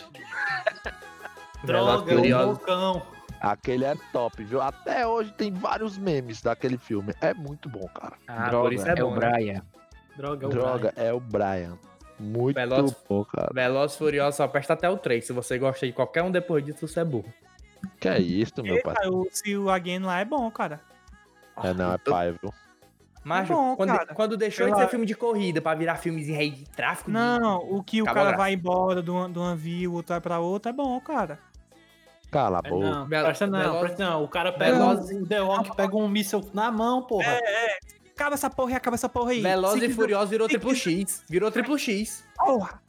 [1.63, 2.45] Droga, Furiosos.
[2.45, 3.16] o loucão.
[3.39, 4.61] Aquele é top, viu?
[4.61, 7.13] Até hoje tem vários memes daquele filme.
[7.21, 8.13] É muito bom, cara.
[8.27, 9.11] Ah, Droga, por isso é, é bom.
[9.11, 9.29] o né?
[9.31, 9.61] Brian.
[10.15, 11.77] Droga, é o Droga, é o Brian.
[12.19, 13.49] Muito Veloz- bom, cara.
[13.53, 15.23] Velozes e Furiosos só presta até o 3.
[15.25, 17.31] Se você gosta de qualquer um depois disso, você é burro.
[17.99, 18.95] Que é isso, meu pai?
[19.31, 20.81] Se o Again lá é bom, cara.
[21.63, 22.51] É não, é pai, viu?
[23.23, 24.13] Macho, bom, quando, cara.
[24.15, 27.13] quando deixou Eu de ser filme de corrida pra virar filmes de de tráfico, de-
[27.13, 28.37] Não, o que o cara graça.
[28.37, 31.37] vai embora de uma, de uma via, o outro vai pra outra, é bom, cara.
[32.37, 32.85] Cala a É, boca.
[32.89, 34.23] não, presta não, Veloz- presta não.
[34.23, 37.39] O cara pega Veloz- o The Rock, pega um míssil na mão, porra.
[38.15, 39.41] Acaba essa porra aí, acaba essa porra aí.
[39.41, 41.23] Velozes Se e Furiosos virou se Triple X.
[41.27, 42.23] Virou Triple X.
[42.35, 42.79] Porra,